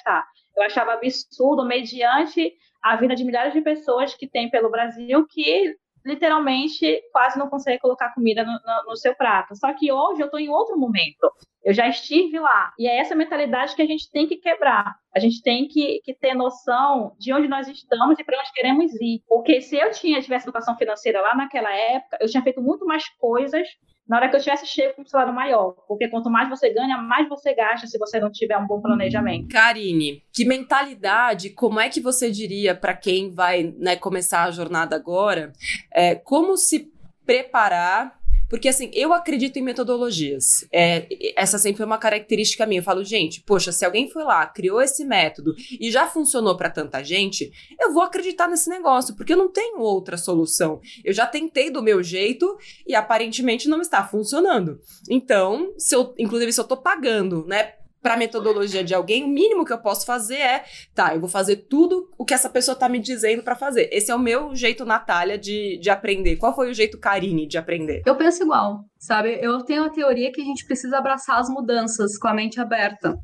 Eu 0.55 0.63
achava 0.63 0.93
absurdo, 0.93 1.65
mediante 1.65 2.53
a 2.81 2.95
vida 2.95 3.15
de 3.15 3.23
milhares 3.23 3.53
de 3.53 3.61
pessoas 3.61 4.13
que 4.13 4.27
tem 4.27 4.49
pelo 4.49 4.69
Brasil 4.69 5.25
que 5.27 5.75
literalmente 6.05 7.01
quase 7.11 7.39
não 7.39 7.49
consegue 7.49 7.79
colocar 7.79 8.13
comida 8.13 8.43
no, 8.43 8.51
no, 8.51 8.89
no 8.89 8.95
seu 8.97 9.15
prato. 9.15 9.55
Só 9.55 9.73
que 9.73 9.91
hoje 9.91 10.21
eu 10.21 10.25
estou 10.25 10.39
em 10.39 10.49
outro 10.49 10.77
momento. 10.77 11.31
Eu 11.63 11.73
já 11.73 11.87
estive 11.87 12.37
lá. 12.39 12.73
E 12.77 12.87
é 12.87 12.99
essa 12.99 13.15
mentalidade 13.15 13.73
que 13.73 13.81
a 13.81 13.85
gente 13.85 14.11
tem 14.11 14.27
que 14.27 14.35
quebrar. 14.35 14.95
A 15.15 15.19
gente 15.19 15.41
tem 15.41 15.65
que, 15.67 16.01
que 16.03 16.13
ter 16.13 16.33
noção 16.33 17.15
de 17.17 17.33
onde 17.33 17.47
nós 17.47 17.69
estamos 17.69 18.19
e 18.19 18.23
para 18.23 18.37
onde 18.37 18.51
queremos 18.51 18.93
ir. 18.99 19.23
Porque 19.27 19.61
se 19.61 19.77
eu 19.77 19.91
tinha 19.91 20.21
tivesse 20.21 20.45
educação 20.45 20.75
financeira 20.75 21.21
lá 21.21 21.33
naquela 21.35 21.73
época, 21.73 22.17
eu 22.19 22.27
tinha 22.27 22.43
feito 22.43 22.61
muito 22.61 22.85
mais 22.85 23.07
coisas 23.17 23.65
na 24.07 24.17
hora 24.17 24.29
que 24.29 24.35
eu 24.35 24.39
tivesse 24.41 24.65
chego 24.65 24.95
com 24.95 25.01
um 25.01 25.05
salário 25.05 25.33
maior. 25.33 25.75
Porque 25.87 26.07
quanto 26.07 26.29
mais 26.29 26.49
você 26.49 26.73
ganha, 26.73 26.97
mais 26.97 27.27
você 27.29 27.53
gasta 27.53 27.87
se 27.87 27.97
você 27.97 28.19
não 28.19 28.31
tiver 28.31 28.57
um 28.57 28.67
bom 28.67 28.81
planejamento. 28.81 29.47
Karine, 29.47 30.23
que 30.31 30.45
mentalidade, 30.45 31.49
como 31.51 31.79
é 31.79 31.89
que 31.89 32.01
você 32.01 32.29
diria 32.29 32.75
para 32.75 32.93
quem 32.93 33.31
vai 33.31 33.73
né, 33.77 33.95
começar 33.95 34.43
a 34.43 34.51
jornada 34.51 34.95
agora, 34.95 35.53
é, 35.91 36.15
como 36.15 36.57
se 36.57 36.91
preparar 37.25 38.22
porque, 38.53 38.69
assim, 38.69 38.91
eu 38.93 39.11
acredito 39.11 39.57
em 39.57 39.63
metodologias. 39.63 40.63
É, 40.71 41.07
essa 41.35 41.57
sempre 41.57 41.77
foi 41.77 41.87
uma 41.87 41.97
característica 41.97 42.67
minha. 42.67 42.81
Eu 42.81 42.83
falo, 42.83 43.03
gente, 43.03 43.41
poxa, 43.41 43.71
se 43.71 43.83
alguém 43.83 44.07
foi 44.07 44.23
lá, 44.23 44.45
criou 44.45 44.79
esse 44.79 45.03
método 45.03 45.55
e 45.79 45.89
já 45.89 46.05
funcionou 46.05 46.55
para 46.55 46.69
tanta 46.69 47.03
gente, 47.03 47.51
eu 47.81 47.91
vou 47.91 48.03
acreditar 48.03 48.47
nesse 48.47 48.69
negócio, 48.69 49.15
porque 49.15 49.33
eu 49.33 49.37
não 49.37 49.51
tenho 49.51 49.79
outra 49.79 50.17
solução. 50.17 50.79
Eu 51.03 51.13
já 51.13 51.25
tentei 51.25 51.71
do 51.71 51.81
meu 51.81 52.03
jeito 52.03 52.55
e 52.85 52.93
aparentemente 52.93 53.67
não 53.67 53.81
está 53.81 54.07
funcionando. 54.07 54.79
Então, 55.09 55.73
se 55.79 55.95
eu, 55.95 56.13
inclusive, 56.19 56.53
se 56.53 56.61
eu 56.61 56.67
tô 56.67 56.77
pagando, 56.77 57.47
né? 57.47 57.73
Para 58.03 58.15
a 58.15 58.17
metodologia 58.17 58.83
de 58.83 58.93
alguém, 58.93 59.23
o 59.23 59.29
mínimo 59.29 59.63
que 59.63 59.71
eu 59.71 59.77
posso 59.77 60.05
fazer 60.05 60.35
é, 60.35 60.65
tá, 60.93 61.15
eu 61.15 61.21
vou 61.21 61.29
fazer 61.29 61.55
tudo 61.69 62.11
o 62.17 62.25
que 62.25 62.33
essa 62.33 62.49
pessoa 62.49 62.75
tá 62.75 62.89
me 62.89 62.99
dizendo 62.99 63.41
para 63.41 63.55
fazer. 63.55 63.89
Esse 63.93 64.11
é 64.11 64.15
o 64.15 64.19
meu 64.19 64.53
jeito, 64.53 64.83
Natália, 64.83 65.37
de, 65.37 65.79
de 65.81 65.89
aprender. 65.89 66.35
Qual 66.35 66.53
foi 66.53 66.69
o 66.69 66.73
jeito 66.73 66.99
Karine 66.99 67.47
de 67.47 67.57
aprender? 67.57 68.03
Eu 68.05 68.15
penso 68.15 68.43
igual, 68.43 68.81
sabe? 68.99 69.39
Eu 69.41 69.63
tenho 69.63 69.85
a 69.85 69.89
teoria 69.89 70.31
que 70.33 70.41
a 70.41 70.45
gente 70.45 70.65
precisa 70.65 70.97
abraçar 70.97 71.39
as 71.39 71.49
mudanças 71.49 72.17
com 72.17 72.27
a 72.27 72.33
mente 72.33 72.59
aberta. 72.59 73.17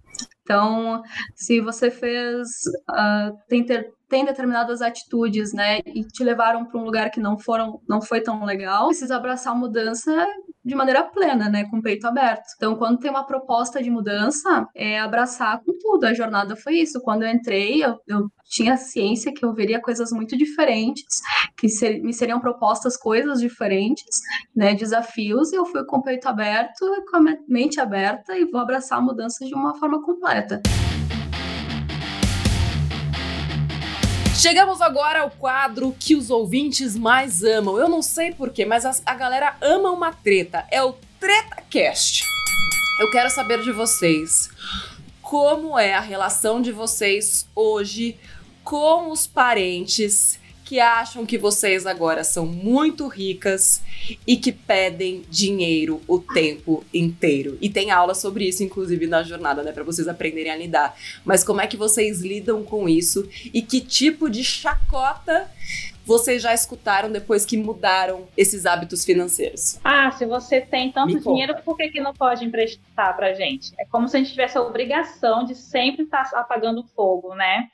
Então, 0.44 1.02
se 1.36 1.60
você 1.60 1.92
fez, 1.92 2.48
uh, 2.90 3.38
tem, 3.48 3.64
ter, 3.64 3.92
tem 4.10 4.26
determinadas 4.26 4.82
atitudes, 4.82 5.54
né, 5.54 5.80
e 5.86 6.04
te 6.04 6.24
levaram 6.24 6.66
para 6.66 6.80
um 6.80 6.84
lugar 6.84 7.12
que 7.12 7.20
não 7.20 7.38
foram, 7.38 7.80
não 7.88 8.02
foi 8.02 8.22
tão 8.22 8.44
legal, 8.44 8.88
precisa 8.88 9.16
abraçar 9.16 9.54
a 9.54 9.56
mudança 9.56 10.28
de 10.66 10.76
maneira 10.76 11.04
plena, 11.04 11.50
né, 11.50 11.66
com 11.70 11.78
o 11.78 11.82
peito 11.82 12.06
aberto. 12.06 12.44
Então, 12.56 12.76
quando 12.76 13.00
tem 13.00 13.10
uma 13.10 13.26
proposta 13.26 13.82
de 13.82 13.90
mudança, 13.90 14.68
é 14.76 15.00
abraçar 15.00 15.62
com 15.64 15.72
tudo. 15.80 16.06
A 16.06 16.14
jornada 16.14 16.56
foi 16.56 16.76
isso. 16.76 17.02
Quando 17.02 17.24
eu 17.24 17.30
entrei, 17.30 17.84
eu, 17.84 17.96
eu 18.08 18.30
tinha 18.44 18.78
ciência 18.78 19.34
que 19.34 19.44
eu 19.44 19.54
veria 19.54 19.82
coisas 19.82 20.12
muito 20.12 20.38
diferentes, 20.38 21.22
que 21.58 21.70
ser, 21.70 22.02
me 22.02 22.14
seriam 22.14 22.40
propostas 22.40 22.98
coisas 22.98 23.40
diferentes, 23.40 24.20
né, 24.56 24.76
desafios, 24.76 25.52
e 25.54 25.56
eu 25.56 25.66
fui 25.66 25.86
com 25.86 25.98
o 25.98 26.04
peito 26.04 26.28
aberto, 26.28 26.86
com 27.10 27.18
a 27.18 27.36
mente 27.48 27.80
aberta 27.80 28.38
e 28.38 28.46
vou 28.46 28.60
abraçar 28.60 28.98
a 28.98 29.02
mudança 29.02 29.46
de 29.46 29.54
uma 29.54 29.76
forma 29.80 30.04
completa. 30.04 30.62
Chegamos 34.40 34.82
agora 34.82 35.20
ao 35.20 35.30
quadro 35.32 35.94
que 36.00 36.16
os 36.16 36.30
ouvintes 36.30 36.96
mais 36.96 37.44
amam. 37.44 37.78
Eu 37.78 37.90
não 37.90 38.02
sei 38.02 38.32
porquê, 38.32 38.66
mas 38.66 38.86
a, 38.86 38.96
a 39.06 39.14
galera 39.14 39.58
ama 39.60 39.92
uma 39.92 40.14
treta. 40.14 40.66
É 40.72 40.82
o 40.82 40.96
TretaCast. 41.20 42.24
Eu 43.02 43.12
quero 43.12 43.30
saber 43.30 43.62
de 43.62 43.74
vocês. 43.74 44.50
Como 45.22 45.78
é 45.78 45.94
a 45.94 46.00
relação 46.00 46.62
de 46.62 46.72
vocês 46.72 47.46
hoje 47.54 48.18
com 48.64 49.12
os 49.12 49.28
parentes 49.28 50.40
que 50.70 50.80
acham 50.80 51.26
que 51.26 51.36
vocês 51.36 51.88
agora 51.88 52.24
são 52.24 52.46
muito 52.46 53.08
ricas 53.08 53.82
e 54.28 54.38
que 54.38 54.52
pedem 54.52 55.24
dinheiro 55.28 56.00
o 56.08 56.20
tempo 56.20 56.86
inteiro. 56.94 57.58
E 57.60 57.72
tem 57.72 57.90
aula 57.90 58.14
sobre 58.14 58.48
isso, 58.48 58.64
inclusive, 58.64 59.08
na 59.08 59.24
jornada, 59.24 59.64
né? 59.64 59.72
Para 59.72 59.84
vocês 59.84 60.08
aprenderem 60.08 60.52
a 60.52 60.56
lidar. 60.56 60.96
Mas 61.26 61.44
como 61.44 61.60
é 61.60 61.66
que 61.66 61.76
vocês 61.76 62.22
lidam 62.22 62.64
com 62.64 62.88
isso 62.88 63.28
e 63.52 63.64
que 63.64 63.82
tipo 63.82 64.30
de 64.30 64.44
chacota 64.44 65.50
vocês 66.06 66.42
já 66.42 66.56
escutaram 66.56 67.12
depois 67.12 67.46
que 67.46 67.56
mudaram 67.56 68.28
esses 68.36 68.66
hábitos 68.66 69.06
financeiros? 69.06 69.80
Ah, 69.84 70.12
se 70.12 70.26
você 70.26 70.60
tem 70.60 70.92
tanto 70.92 71.20
dinheiro, 71.20 71.56
por 71.64 71.78
que, 71.78 71.90
que 71.90 72.02
não 72.02 72.14
pode 72.14 72.44
emprestar 72.44 73.16
pra 73.16 73.34
gente? 73.34 73.74
É 73.80 73.86
como 73.86 74.08
se 74.08 74.18
a 74.18 74.20
gente 74.20 74.32
tivesse 74.32 74.58
a 74.58 74.62
obrigação 74.62 75.46
de 75.46 75.54
sempre 75.54 76.06
estar 76.06 76.28
apagando 76.34 76.84
fogo, 76.96 77.36
né? 77.36 77.68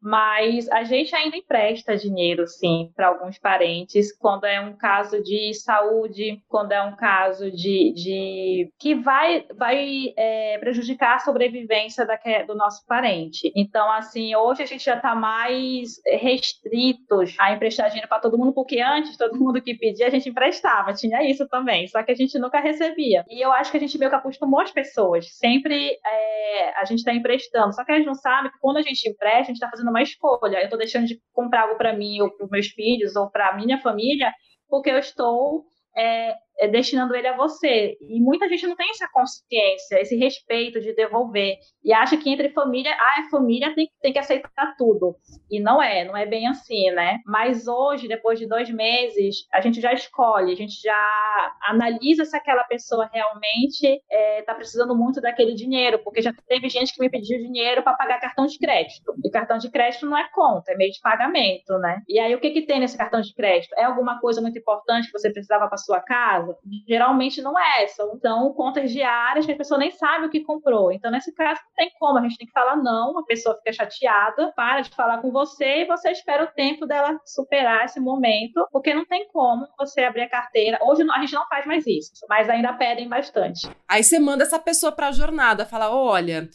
Mas 0.00 0.68
a 0.70 0.84
gente 0.84 1.14
ainda 1.14 1.36
empresta 1.36 1.96
dinheiro, 1.96 2.46
sim, 2.46 2.90
para 2.94 3.08
alguns 3.08 3.38
parentes, 3.38 4.16
quando 4.16 4.44
é 4.44 4.60
um 4.60 4.76
caso 4.76 5.22
de 5.22 5.52
saúde, 5.54 6.40
quando 6.48 6.72
é 6.72 6.82
um 6.82 6.96
caso 6.96 7.50
de. 7.50 7.92
de 7.94 8.72
que 8.78 8.94
vai, 8.94 9.44
vai 9.56 10.12
é, 10.16 10.58
prejudicar 10.58 11.16
a 11.16 11.18
sobrevivência 11.18 12.06
do 12.46 12.54
nosso 12.54 12.86
parente. 12.86 13.52
Então, 13.54 13.90
assim, 13.92 14.34
hoje 14.34 14.62
a 14.62 14.66
gente 14.66 14.84
já 14.84 14.96
está 14.96 15.14
mais 15.14 16.00
restritos 16.06 17.34
a 17.38 17.52
emprestar 17.52 17.88
dinheiro 17.88 18.08
para 18.08 18.20
todo 18.20 18.38
mundo, 18.38 18.52
porque 18.52 18.80
antes 18.80 19.16
todo 19.16 19.36
mundo 19.38 19.60
que 19.60 19.74
pedia 19.74 20.06
a 20.06 20.10
gente 20.10 20.28
emprestava, 20.28 20.92
tinha 20.92 21.22
isso 21.28 21.46
também, 21.48 21.86
só 21.88 22.02
que 22.02 22.12
a 22.12 22.14
gente 22.14 22.38
nunca 22.38 22.60
recebia. 22.60 23.24
E 23.28 23.44
eu 23.44 23.52
acho 23.52 23.70
que 23.70 23.76
a 23.76 23.80
gente 23.80 23.98
meio 23.98 24.10
que 24.10 24.16
acostumou 24.16 24.60
as 24.60 24.70
pessoas, 24.70 25.28
sempre 25.36 25.98
é, 26.04 26.80
a 26.80 26.84
gente 26.84 26.98
está 26.98 27.12
emprestando, 27.12 27.74
só 27.74 27.84
que 27.84 27.92
gente 27.98 28.06
não 28.06 28.14
sabe 28.14 28.50
que 28.50 28.58
quando 28.60 28.78
a 28.78 28.82
gente 28.82 29.08
empresta, 29.08 29.42
a 29.42 29.44
gente 29.44 29.56
está 29.56 29.68
fazendo 29.68 29.87
fazendo 29.88 29.90
uma 29.90 30.02
escolha. 30.02 30.58
Eu 30.58 30.64
estou 30.64 30.78
deixando 30.78 31.06
de 31.06 31.20
comprar 31.32 31.62
algo 31.62 31.76
para 31.76 31.92
mim 31.92 32.20
ou 32.20 32.30
para 32.30 32.44
os 32.44 32.50
meus 32.50 32.68
filhos 32.68 33.16
ou 33.16 33.30
para 33.30 33.48
a 33.48 33.56
minha 33.56 33.80
família 33.80 34.32
porque 34.68 34.90
eu 34.90 34.98
estou 34.98 35.64
é, 35.96 36.34
destinando 36.66 37.14
ele 37.14 37.28
a 37.28 37.36
você. 37.36 37.96
E 38.00 38.20
muita 38.20 38.48
gente 38.48 38.66
não 38.66 38.74
tem 38.74 38.90
essa 38.90 39.08
consciência, 39.12 40.00
esse 40.00 40.16
respeito 40.16 40.80
de 40.80 40.94
devolver. 40.94 41.56
E 41.84 41.92
acha 41.92 42.16
que 42.16 42.28
entre 42.28 42.48
família, 42.50 42.92
ah, 42.92 43.20
a 43.20 43.30
família 43.30 43.74
tem, 43.74 43.88
tem 44.02 44.12
que 44.12 44.18
aceitar 44.18 44.74
tudo. 44.76 45.14
E 45.50 45.60
não 45.60 45.80
é, 45.80 46.04
não 46.04 46.16
é 46.16 46.26
bem 46.26 46.48
assim, 46.48 46.90
né? 46.90 47.18
Mas 47.24 47.68
hoje, 47.68 48.08
depois 48.08 48.38
de 48.38 48.46
dois 48.46 48.68
meses, 48.70 49.46
a 49.52 49.60
gente 49.60 49.80
já 49.80 49.92
escolhe, 49.92 50.52
a 50.52 50.56
gente 50.56 50.80
já 50.82 51.56
analisa 51.62 52.24
se 52.24 52.36
aquela 52.36 52.64
pessoa 52.64 53.08
realmente 53.12 53.86
está 53.86 54.02
é, 54.10 54.42
tá 54.42 54.54
precisando 54.54 54.96
muito 54.96 55.20
daquele 55.20 55.54
dinheiro, 55.54 56.00
porque 56.02 56.20
já 56.20 56.32
teve 56.46 56.68
gente 56.68 56.92
que 56.92 57.00
me 57.00 57.10
pediu 57.10 57.38
dinheiro 57.38 57.82
para 57.82 57.94
pagar 57.94 58.20
cartão 58.20 58.46
de 58.46 58.58
crédito. 58.58 59.14
E 59.24 59.30
cartão 59.30 59.58
de 59.58 59.70
crédito 59.70 60.06
não 60.06 60.16
é 60.16 60.28
conta, 60.32 60.72
é 60.72 60.76
meio 60.76 60.90
de 60.90 61.00
pagamento, 61.00 61.78
né? 61.78 62.02
E 62.08 62.18
aí 62.18 62.34
o 62.34 62.40
que, 62.40 62.50
que 62.50 62.62
tem 62.62 62.80
nesse 62.80 62.96
cartão 62.96 63.20
de 63.20 63.34
crédito? 63.34 63.74
É 63.76 63.84
alguma 63.84 64.20
coisa 64.20 64.40
muito 64.40 64.58
importante 64.58 65.06
que 65.06 65.18
você 65.18 65.30
precisava 65.30 65.68
para 65.68 65.76
sua 65.76 66.00
casa? 66.00 66.47
Casa. 66.48 66.58
Geralmente 66.86 67.42
não 67.42 67.58
é, 67.58 67.86
são 67.88 68.14
então 68.14 68.52
contas 68.52 68.90
diárias 68.90 69.46
que 69.46 69.52
a 69.52 69.56
pessoa 69.56 69.78
nem 69.78 69.90
sabe 69.90 70.26
o 70.26 70.30
que 70.30 70.40
comprou. 70.40 70.92
Então, 70.92 71.10
nesse 71.10 71.32
caso, 71.34 71.60
não 71.64 71.74
tem 71.76 71.90
como, 71.98 72.18
a 72.18 72.22
gente 72.22 72.38
tem 72.38 72.46
que 72.46 72.52
falar 72.52 72.76
não, 72.76 73.18
a 73.18 73.24
pessoa 73.24 73.56
fica 73.56 73.72
chateada, 73.72 74.52
para 74.54 74.80
de 74.82 74.90
falar 74.90 75.20
com 75.20 75.30
você 75.30 75.82
e 75.82 75.86
você 75.86 76.10
espera 76.10 76.44
o 76.44 76.54
tempo 76.54 76.86
dela 76.86 77.18
superar 77.24 77.84
esse 77.84 78.00
momento, 78.00 78.66
porque 78.72 78.94
não 78.94 79.06
tem 79.06 79.28
como 79.32 79.66
você 79.78 80.02
abrir 80.02 80.22
a 80.22 80.28
carteira. 80.28 80.78
Hoje 80.82 81.02
a 81.10 81.20
gente 81.20 81.34
não 81.34 81.46
faz 81.48 81.66
mais 81.66 81.86
isso, 81.86 82.12
mas 82.28 82.48
ainda 82.48 82.72
pedem 82.72 83.08
bastante. 83.08 83.68
Aí 83.88 84.02
você 84.02 84.18
manda 84.18 84.44
essa 84.44 84.58
pessoa 84.58 84.92
para 84.92 85.08
a 85.08 85.12
jornada, 85.12 85.66
fala: 85.66 85.90
olha, 85.90 86.48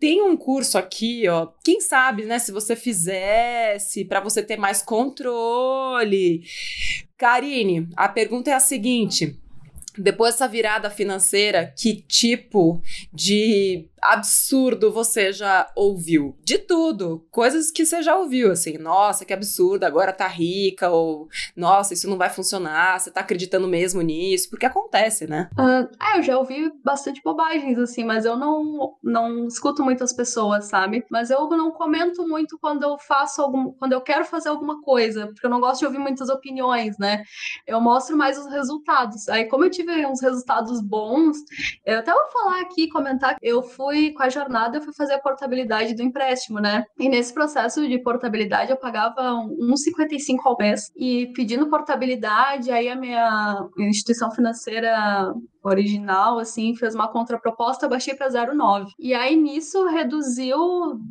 tem 0.00 0.22
um 0.22 0.36
curso 0.36 0.78
aqui, 0.78 1.28
ó. 1.28 1.48
Quem 1.62 1.80
sabe, 1.80 2.24
né, 2.24 2.38
se 2.38 2.50
você 2.50 2.74
fizesse 2.74 4.04
para 4.04 4.18
você 4.18 4.42
ter 4.42 4.56
mais 4.56 4.80
controle. 4.82 6.42
Karine, 7.18 7.86
a 7.94 8.08
pergunta 8.08 8.50
é 8.50 8.54
a 8.54 8.60
seguinte: 8.60 9.38
depois 10.00 10.34
dessa 10.34 10.48
virada 10.48 10.90
financeira, 10.90 11.72
que 11.76 11.94
tipo 11.94 12.82
de 13.12 13.88
absurdo 14.02 14.92
você 14.92 15.32
já 15.32 15.70
ouviu? 15.76 16.36
De 16.42 16.58
tudo, 16.58 17.26
coisas 17.30 17.70
que 17.70 17.84
você 17.84 18.02
já 18.02 18.16
ouviu, 18.16 18.50
assim, 18.50 18.78
nossa, 18.78 19.24
que 19.24 19.32
absurdo, 19.32 19.84
agora 19.84 20.12
tá 20.12 20.26
rica, 20.26 20.90
ou 20.90 21.28
nossa, 21.54 21.94
isso 21.94 22.08
não 22.08 22.16
vai 22.16 22.30
funcionar, 22.30 22.98
você 22.98 23.10
tá 23.10 23.20
acreditando 23.20 23.68
mesmo 23.68 24.00
nisso, 24.00 24.48
porque 24.50 24.66
acontece, 24.66 25.26
né? 25.26 25.48
Uh, 25.58 25.88
é, 26.02 26.18
eu 26.18 26.22
já 26.22 26.38
ouvi 26.38 26.72
bastante 26.84 27.20
bobagens, 27.22 27.78
assim, 27.78 28.04
mas 28.04 28.24
eu 28.24 28.36
não, 28.36 28.96
não 29.02 29.46
escuto 29.46 29.82
muitas 29.82 30.12
pessoas, 30.12 30.66
sabe? 30.66 31.04
Mas 31.10 31.30
eu 31.30 31.48
não 31.50 31.70
comento 31.70 32.26
muito 32.26 32.58
quando 32.58 32.82
eu 32.82 32.98
faço 32.98 33.42
algum, 33.42 33.72
quando 33.72 33.92
eu 33.92 34.00
quero 34.00 34.24
fazer 34.24 34.48
alguma 34.48 34.80
coisa, 34.80 35.26
porque 35.26 35.46
eu 35.46 35.50
não 35.50 35.60
gosto 35.60 35.80
de 35.80 35.86
ouvir 35.86 35.98
muitas 35.98 36.28
opiniões, 36.28 36.96
né? 36.98 37.22
Eu 37.66 37.80
mostro 37.80 38.16
mais 38.16 38.38
os 38.38 38.46
resultados. 38.46 39.28
Aí, 39.28 39.44
como 39.46 39.64
eu 39.64 39.70
tive 39.70 40.06
uns 40.06 40.20
resultados 40.20 40.80
bons. 40.80 41.36
Eu 41.84 41.98
até 41.98 42.12
vou 42.12 42.28
falar 42.30 42.60
aqui, 42.62 42.88
comentar, 42.88 43.36
eu 43.40 43.62
fui 43.62 43.89
com 44.14 44.22
a 44.22 44.28
jornada, 44.28 44.78
eu 44.78 44.82
fui 44.82 44.94
fazer 44.94 45.14
a 45.14 45.18
portabilidade 45.18 45.94
do 45.94 46.02
empréstimo, 46.02 46.60
né? 46.60 46.84
E 46.98 47.08
nesse 47.08 47.32
processo 47.32 47.86
de 47.86 47.98
portabilidade 47.98 48.70
eu 48.70 48.76
pagava 48.76 49.22
1,55 49.22 50.38
ao 50.44 50.56
mês 50.58 50.90
e 50.96 51.32
pedindo 51.34 51.68
portabilidade, 51.68 52.70
aí 52.70 52.88
a 52.88 52.96
minha 52.96 53.66
instituição 53.78 54.30
financeira 54.30 55.32
original, 55.62 56.38
assim, 56.38 56.74
fez 56.74 56.94
uma 56.94 57.08
contraproposta, 57.08 57.86
baixei 57.88 58.14
para 58.14 58.28
0,9. 58.28 58.86
E 58.98 59.12
aí 59.12 59.36
nisso 59.36 59.84
reduziu 59.86 60.56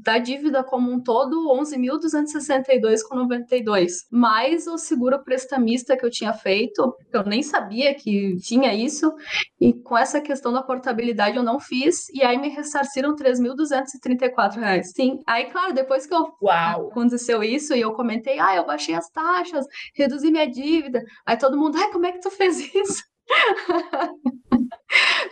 da 0.03 0.17
dívida 0.17 0.63
como 0.63 0.91
um 0.91 0.99
todo 0.99 1.53
11.262,92. 1.55 3.91
Mais 4.11 4.65
o 4.67 4.75
seguro 4.77 5.23
prestamista 5.23 5.95
que 5.95 6.03
eu 6.05 6.09
tinha 6.09 6.33
feito, 6.33 6.95
eu 7.13 7.23
nem 7.23 7.43
sabia 7.43 7.93
que 7.93 8.35
tinha 8.37 8.73
isso, 8.73 9.13
e 9.59 9.71
com 9.73 9.95
essa 9.97 10.19
questão 10.19 10.51
da 10.51 10.63
portabilidade 10.63 11.37
eu 11.37 11.43
não 11.43 11.59
fiz, 11.59 12.09
e 12.13 12.23
aí 12.23 12.37
me 12.37 12.49
ressarciram 12.69 13.15
3.234 13.15 14.59
reais. 14.59 14.91
Sim, 14.95 15.19
aí 15.27 15.45
claro, 15.51 15.73
depois 15.73 16.05
que 16.05 16.13
eu 16.13 16.33
Uau. 16.41 16.87
aconteceu 16.89 17.43
isso 17.43 17.73
e 17.73 17.81
eu 17.81 17.93
comentei, 17.93 18.39
ah, 18.39 18.55
eu 18.55 18.65
baixei 18.65 18.95
as 18.95 19.09
taxas, 19.09 19.65
reduzi 19.95 20.31
minha 20.31 20.49
dívida, 20.49 21.03
aí 21.25 21.37
todo 21.37 21.57
mundo, 21.57 21.77
ai, 21.77 21.91
como 21.91 22.05
é 22.05 22.11
que 22.11 22.21
tu 22.21 22.29
fez 22.29 22.73
isso? 22.73 23.03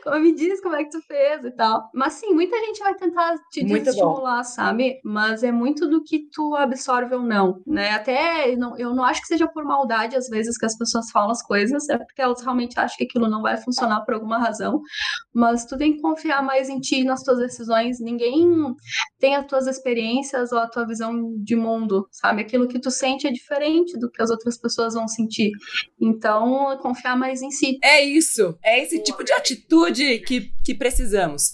como 0.03 0.19
me 0.19 0.33
diz 0.33 0.62
como 0.62 0.75
é 0.75 0.83
que 0.83 0.89
tu 0.89 1.01
fez 1.01 1.43
e 1.43 1.51
tal. 1.51 1.89
Mas 1.93 2.13
sim, 2.13 2.33
muita 2.33 2.57
gente 2.60 2.79
vai 2.79 2.95
tentar 2.95 3.36
te 3.51 3.62
estimular, 3.62 4.43
sabe? 4.43 4.99
Mas 5.03 5.43
é 5.43 5.51
muito 5.51 5.88
do 5.88 6.03
que 6.03 6.27
tu 6.31 6.55
absorve 6.55 7.15
ou 7.15 7.21
não, 7.21 7.62
né? 7.65 7.91
Até 7.91 8.53
eu 8.53 8.57
não, 8.57 8.77
eu 8.77 8.95
não 8.95 9.03
acho 9.03 9.21
que 9.21 9.27
seja 9.27 9.47
por 9.47 9.63
maldade 9.63 10.15
às 10.15 10.27
vezes 10.27 10.57
que 10.57 10.65
as 10.65 10.77
pessoas 10.77 11.10
falam 11.12 11.31
as 11.31 11.41
coisas, 11.41 11.89
é 11.89 11.97
porque 11.97 12.21
elas 12.21 12.41
realmente 12.41 12.79
acham 12.79 12.97
que 12.97 13.05
aquilo 13.05 13.27
não 13.27 13.41
vai 13.41 13.57
funcionar 13.57 14.01
por 14.01 14.13
alguma 14.13 14.38
razão. 14.38 14.81
Mas 15.33 15.65
tu 15.65 15.77
tem 15.77 15.93
que 15.93 16.01
confiar 16.01 16.43
mais 16.43 16.69
em 16.69 16.79
ti, 16.79 17.03
nas 17.03 17.23
tuas 17.23 17.39
decisões. 17.39 17.99
Ninguém 17.99 18.47
tem 19.19 19.36
as 19.36 19.45
tuas 19.45 19.67
experiências 19.67 20.51
ou 20.51 20.60
a 20.60 20.67
tua 20.67 20.86
visão 20.86 21.33
de 21.38 21.55
mundo, 21.55 22.07
sabe? 22.12 22.41
Aquilo 22.41 22.67
que 22.67 22.79
tu 22.79 22.91
sente 22.91 23.27
é 23.27 23.31
diferente 23.31 23.97
do 23.99 24.10
que 24.10 24.21
as 24.21 24.29
outras 24.29 24.57
pessoas 24.60 24.93
vão 24.93 25.07
sentir. 25.07 25.51
Então, 25.99 26.77
confiar 26.81 27.17
mais 27.17 27.41
em 27.41 27.51
si. 27.51 27.77
É 27.89 28.02
isso. 28.02 28.60
É 28.62 28.84
esse 28.84 29.02
tipo 29.02 29.23
de 29.23 29.32
atitude 29.32 30.19
que, 30.19 30.52
que 30.62 30.76
precisamos. 30.76 31.54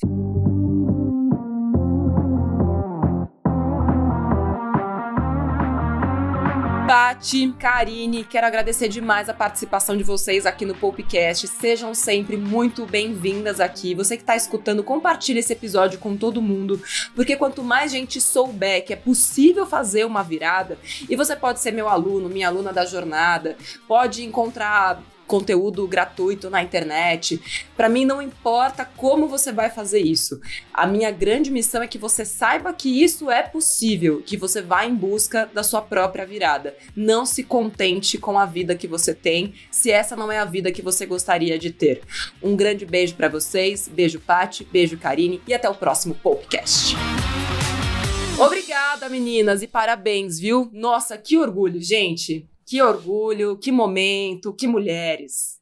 Pati, 6.88 7.54
Karine, 7.60 8.24
quero 8.24 8.48
agradecer 8.48 8.88
demais 8.88 9.30
a 9.30 9.34
participação 9.36 9.96
de 9.96 10.04
vocês 10.04 10.48
aqui 10.48 10.66
no 10.66 10.74
Popcast. 10.74 11.48
Sejam 11.48 11.94
sempre 11.94 12.36
muito 12.36 12.88
bem-vindas 12.88 13.60
aqui. 13.60 13.94
Você 13.94 14.18
que 14.18 14.24
está 14.24 14.36
escutando, 14.36 14.84
compartilhe 14.84 15.38
esse 15.38 15.54
episódio 15.54 16.00
com 16.00 16.18
todo 16.18 16.42
mundo, 16.42 16.82
porque 17.16 17.36
quanto 17.36 17.64
mais 17.64 17.92
gente 17.92 18.20
souber 18.20 18.84
que 18.84 18.92
é 18.92 18.96
possível 18.96 19.68
fazer 19.68 20.04
uma 20.04 20.24
virada, 20.24 20.80
e 21.08 21.16
você 21.16 21.36
pode 21.36 21.60
ser 21.60 21.72
meu 21.72 21.88
aluno, 21.88 22.28
minha 22.28 22.48
aluna 22.48 22.74
da 22.74 22.86
jornada, 22.86 23.56
pode 23.88 24.24
encontrar 24.24 25.13
conteúdo 25.28 25.88
gratuito 25.88 26.50
na 26.50 26.62
internet. 26.62 27.40
Para 27.76 27.90
mim 27.90 28.06
não 28.06 28.22
importa 28.22 28.86
como 28.86 29.28
você 29.28 29.52
vai 29.52 29.70
fazer 29.70 30.00
isso. 30.00 30.40
A 30.74 30.86
minha 30.86 31.12
grande 31.12 31.52
missão 31.52 31.82
é 31.82 31.88
que 31.88 31.98
você 31.98 32.26
saiba 32.26 32.74
que 32.74 33.04
isso 33.04 33.30
é 33.30 33.44
possível, 33.44 34.22
que 34.26 34.38
você 34.38 34.62
vá 34.62 34.86
em 34.86 34.96
busca 34.96 35.50
da 35.54 35.64
sua 35.64 35.82
própria 35.82 36.26
virada. 36.26 36.76
Não 36.96 37.26
se 37.26 37.44
contente 37.44 38.18
com 38.18 38.38
a 38.38 38.46
vida 38.46 38.76
que 38.76 38.88
você 38.88 39.14
tem, 39.14 39.54
se 39.72 39.92
essa 39.92 40.16
não 40.16 40.32
é 40.32 40.40
a 40.40 40.46
vida 40.46 40.72
que 40.72 40.82
você 40.82 41.06
gostaria 41.06 41.58
de 41.58 41.72
ter. 41.72 42.02
Um 42.42 42.56
grande 42.56 42.86
beijo 42.86 43.16
para 43.16 43.30
vocês, 43.30 43.88
beijo 43.88 44.20
Pati, 44.20 44.68
beijo 44.72 44.98
Karine 44.98 45.42
e 45.48 45.54
até 45.54 45.70
o 45.70 45.76
próximo 45.76 46.16
podcast. 46.16 46.96
Obrigada, 48.40 49.10
meninas, 49.10 49.62
e 49.62 49.68
parabéns, 49.68 50.40
viu? 50.40 50.70
Nossa, 50.74 51.18
que 51.18 51.38
orgulho, 51.38 51.80
gente. 51.82 52.48
Que 52.74 52.82
orgulho, 52.82 53.56
que 53.60 53.72
momento, 53.72 54.52
que 54.56 54.68
mulheres. 54.68 55.53